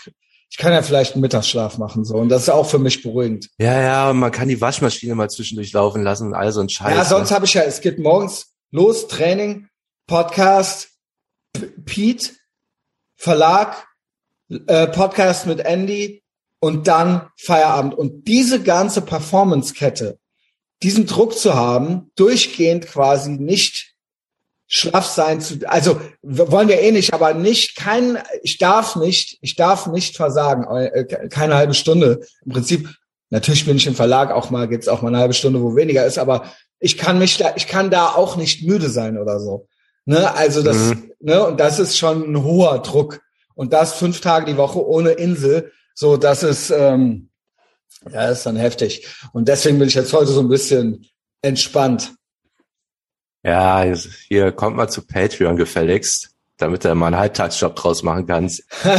ich 0.49 0.57
kann 0.57 0.71
ja 0.73 0.81
vielleicht 0.81 1.13
einen 1.13 1.21
Mittagsschlaf 1.21 1.77
machen 1.77 2.05
so 2.05 2.15
und 2.15 2.29
das 2.29 2.43
ist 2.43 2.49
auch 2.49 2.67
für 2.69 2.79
mich 2.79 3.03
beruhigend. 3.03 3.49
Ja, 3.57 3.81
ja, 3.81 4.09
und 4.09 4.17
man 4.19 4.31
kann 4.31 4.47
die 4.47 4.61
Waschmaschine 4.61 5.13
mal 5.15 5.29
zwischendurch 5.29 5.73
laufen 5.73 6.03
lassen 6.03 6.27
und 6.27 6.33
all 6.33 6.51
so 6.51 6.61
ein 6.61 6.69
Scheiß. 6.69 6.95
ja, 6.95 7.03
sonst 7.05 7.29
ne? 7.29 7.35
habe 7.35 7.45
ich 7.45 7.53
ja, 7.53 7.63
es 7.63 7.81
geht 7.81 7.99
morgens 7.99 8.53
los, 8.71 9.07
Training, 9.07 9.67
Podcast, 10.07 10.89
P- 11.53 11.67
Pete, 11.85 12.31
Verlag, 13.17 13.87
äh, 14.67 14.87
Podcast 14.87 15.47
mit 15.47 15.59
Andy 15.59 16.23
und 16.59 16.87
dann 16.87 17.29
Feierabend. 17.37 17.93
Und 17.93 18.27
diese 18.27 18.61
ganze 18.63 19.01
Performance-Kette, 19.01 20.19
diesen 20.83 21.07
Druck 21.07 21.37
zu 21.37 21.55
haben, 21.55 22.11
durchgehend 22.15 22.87
quasi 22.87 23.31
nicht 23.31 23.95
schlaff 24.67 25.05
sein 25.05 25.39
zu, 25.39 25.59
also 25.65 25.99
wollen 26.21 26.67
wir 26.67 26.81
eh 26.81 26.91
nicht, 26.91 27.13
aber 27.13 27.33
nicht, 27.33 27.75
kein, 27.77 28.17
ich 28.43 28.57
darf 28.57 28.95
nicht, 28.95 29.37
ich 29.41 29.55
darf 29.55 29.87
nicht 29.87 30.17
versagen, 30.17 30.63
äh, 30.65 31.05
keine 31.29 31.55
halbe 31.55 31.73
Stunde. 31.73 32.19
Im 32.45 32.51
Prinzip, 32.51 32.89
natürlich 33.29 33.65
bin 33.65 33.77
ich 33.77 33.87
im 33.87 33.95
Verlag 33.95 34.31
auch 34.31 34.49
mal, 34.49 34.67
gibt's 34.67 34.87
auch 34.89 35.01
mal 35.01 35.09
eine 35.09 35.19
halbe 35.19 35.33
Stunde, 35.33 35.61
wo 35.61 35.75
weniger 35.75 36.05
ist, 36.05 36.17
aber 36.17 36.51
ich 36.79 36.97
kann 36.97 37.17
mich 37.17 37.37
da, 37.37 37.53
ich 37.55 37.67
kann 37.67 37.89
da 37.89 38.09
auch 38.09 38.35
nicht 38.35 38.67
müde 38.67 38.89
sein 38.89 39.17
oder 39.17 39.39
so. 39.39 39.67
Ne, 40.05 40.33
also 40.35 40.61
das, 40.63 40.77
Mhm. 40.77 41.11
ne, 41.19 41.45
und 41.45 41.59
das 41.59 41.79
ist 41.79 41.97
schon 41.97 42.31
ein 42.31 42.43
hoher 42.43 42.79
Druck. 42.81 43.19
Und 43.55 43.73
das 43.73 43.93
fünf 43.93 44.21
Tage 44.21 44.45
die 44.45 44.57
Woche 44.57 44.85
ohne 44.85 45.11
Insel, 45.11 45.71
so, 45.95 46.15
das 46.15 46.43
ist, 46.43 46.69
ähm, 46.69 47.29
ja, 48.05 48.27
das 48.27 48.39
ist 48.39 48.45
dann 48.45 48.55
heftig. 48.55 49.07
Und 49.33 49.47
deswegen 49.47 49.79
bin 49.79 49.87
ich 49.87 49.95
jetzt 49.95 50.13
heute 50.13 50.31
so 50.31 50.39
ein 50.41 50.47
bisschen 50.47 51.05
entspannt. 51.41 52.13
Ja, 53.47 53.85
hier 54.27 54.51
kommt 54.51 54.75
mal 54.75 54.89
zu 54.89 55.01
Patreon 55.01 55.55
gefälligst, 55.55 56.31
damit 56.57 56.83
du 56.83 56.93
mal 56.95 57.07
einen 57.07 57.17
Halbtagsjob 57.17 57.77
draus 57.77 58.03
machen 58.03 58.27
kannst. 58.27 58.63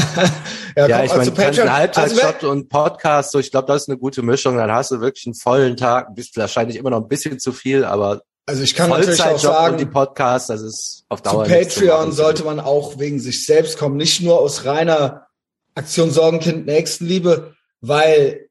Ja, 0.77 0.87
komm, 0.87 1.07
ich 1.07 1.13
meine, 1.13 1.31
du 1.31 1.35
kannst 1.35 1.59
einen 1.59 1.73
Halbtagsjob 1.73 2.35
also 2.35 2.51
und 2.51 2.69
Podcast, 2.69 3.33
so 3.33 3.41
ich 3.41 3.51
glaube, 3.51 3.67
das 3.67 3.83
ist 3.83 3.89
eine 3.89 3.99
gute 3.99 4.23
Mischung. 4.23 4.59
Dann 4.59 4.71
hast 4.71 4.93
du 4.93 5.01
wirklich 5.01 5.27
einen 5.27 5.35
vollen 5.35 5.77
Tag, 5.77 6.15
bist 6.15 6.37
wahrscheinlich 6.37 6.77
immer 6.77 6.91
noch 6.91 7.01
ein 7.01 7.09
bisschen 7.09 7.41
zu 7.41 7.51
viel, 7.51 7.85
aber 7.85 8.23
Also 8.47 8.63
ich 8.63 8.77
kann 8.77 8.89
natürlich 8.89 9.21
auch 9.21 9.41
Vollzeitjob 9.41 9.73
und 9.73 9.81
die 9.81 9.85
sagen, 9.85 9.93
Podcasts, 9.93 10.47
das 10.47 10.61
ist 10.61 11.05
auf 11.09 11.21
zu 11.21 11.31
Dauer 11.31 11.47
zu 11.47 11.51
Patreon 11.51 11.99
machen. 11.99 12.13
sollte 12.13 12.45
man 12.45 12.61
auch 12.61 13.01
wegen 13.01 13.19
sich 13.19 13.45
selbst 13.45 13.77
kommen, 13.77 13.97
nicht 13.97 14.21
nur 14.21 14.39
aus 14.39 14.67
reiner 14.67 15.27
Aktion 15.75 16.13
Sorgenkind 16.13 16.67
Nächstenliebe, 16.67 17.57
weil 17.81 18.49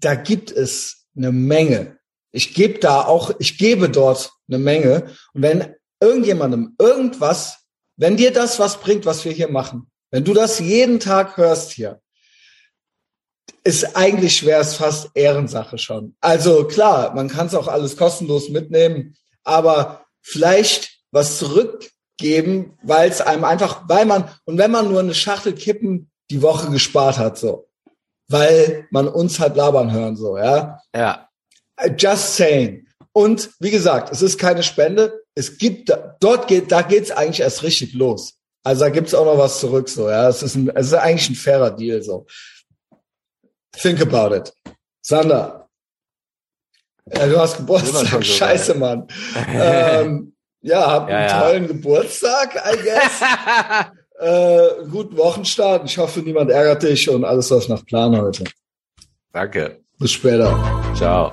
da 0.00 0.14
gibt 0.14 0.50
es 0.50 1.04
eine 1.14 1.30
Menge. 1.30 1.98
Ich 2.32 2.54
gebe 2.54 2.78
da 2.78 3.02
auch, 3.02 3.32
ich 3.38 3.58
gebe 3.58 3.90
dort 3.90 4.30
eine 4.48 4.58
Menge. 4.58 5.10
Und 5.32 5.42
wenn 5.42 5.74
irgendjemandem 6.00 6.74
irgendwas, 6.78 7.58
wenn 7.96 8.16
dir 8.16 8.32
das 8.32 8.58
was 8.58 8.80
bringt, 8.80 9.06
was 9.06 9.24
wir 9.24 9.32
hier 9.32 9.48
machen, 9.48 9.90
wenn 10.10 10.24
du 10.24 10.34
das 10.34 10.58
jeden 10.58 11.00
Tag 11.00 11.36
hörst 11.36 11.72
hier, 11.72 12.00
ist 13.64 13.96
eigentlich 13.96 14.46
wäre 14.46 14.60
es 14.60 14.76
fast 14.76 15.10
Ehrensache 15.14 15.78
schon. 15.78 16.16
Also 16.20 16.66
klar, 16.66 17.14
man 17.14 17.28
kann 17.28 17.48
es 17.48 17.54
auch 17.54 17.66
alles 17.66 17.96
kostenlos 17.96 18.48
mitnehmen, 18.48 19.16
aber 19.42 20.06
vielleicht 20.22 21.00
was 21.10 21.38
zurückgeben, 21.38 22.78
weil 22.82 23.10
es 23.10 23.20
einem 23.20 23.44
einfach, 23.44 23.88
weil 23.88 24.06
man, 24.06 24.30
und 24.44 24.58
wenn 24.58 24.70
man 24.70 24.88
nur 24.88 25.00
eine 25.00 25.14
Schachtel 25.14 25.54
Kippen 25.54 26.10
die 26.30 26.42
Woche 26.42 26.70
gespart 26.70 27.18
hat, 27.18 27.38
so, 27.38 27.68
weil 28.28 28.86
man 28.90 29.08
uns 29.08 29.40
halt 29.40 29.56
labern 29.56 29.92
hören, 29.92 30.16
so, 30.16 30.38
ja. 30.38 30.80
Ja, 30.94 31.26
Just 31.98 32.36
saying. 32.36 32.85
Und 33.16 33.48
wie 33.60 33.70
gesagt, 33.70 34.12
es 34.12 34.20
ist 34.20 34.36
keine 34.38 34.62
Spende. 34.62 35.22
Es 35.34 35.56
gibt, 35.56 35.88
da- 35.88 36.16
dort 36.20 36.48
geht, 36.48 36.70
da 36.70 36.82
geht's 36.82 37.10
eigentlich 37.10 37.40
erst 37.40 37.62
richtig 37.62 37.94
los. 37.94 38.34
Also 38.62 38.84
da 38.84 38.90
gibt's 38.90 39.14
auch 39.14 39.24
noch 39.24 39.38
was 39.38 39.58
zurück, 39.58 39.88
so, 39.88 40.10
ja. 40.10 40.28
Es 40.28 40.42
ist 40.42 40.54
ein, 40.54 40.68
es 40.74 40.88
ist 40.88 40.92
eigentlich 40.92 41.30
ein 41.30 41.34
fairer 41.34 41.70
Deal, 41.70 42.02
so. 42.02 42.26
Think 43.72 44.02
about 44.02 44.34
it. 44.36 44.52
Sander. 45.00 45.66
Ja, 47.10 47.26
du 47.26 47.38
hast 47.40 47.56
Geburtstag. 47.56 48.06
so 48.06 48.20
Scheiße, 48.20 48.74
Mann. 48.74 49.06
ähm, 49.48 50.34
ja, 50.60 50.86
hab 50.86 51.08
Ja, 51.08 51.16
einen 51.16 51.28
ja. 51.30 51.40
tollen 51.40 51.66
Geburtstag, 51.68 52.54
I 52.70 52.76
guess. 52.82 53.22
äh, 54.18 54.84
guten 54.90 55.16
Wochenstart. 55.16 55.88
Ich 55.88 55.96
hoffe, 55.96 56.20
niemand 56.20 56.50
ärgert 56.50 56.82
dich 56.82 57.08
und 57.08 57.24
alles 57.24 57.48
läuft 57.48 57.70
nach 57.70 57.86
Plan 57.86 58.14
heute. 58.20 58.44
danke. 59.32 59.80
Bis 59.98 60.12
später. 60.12 60.52
Ciao. 60.94 61.32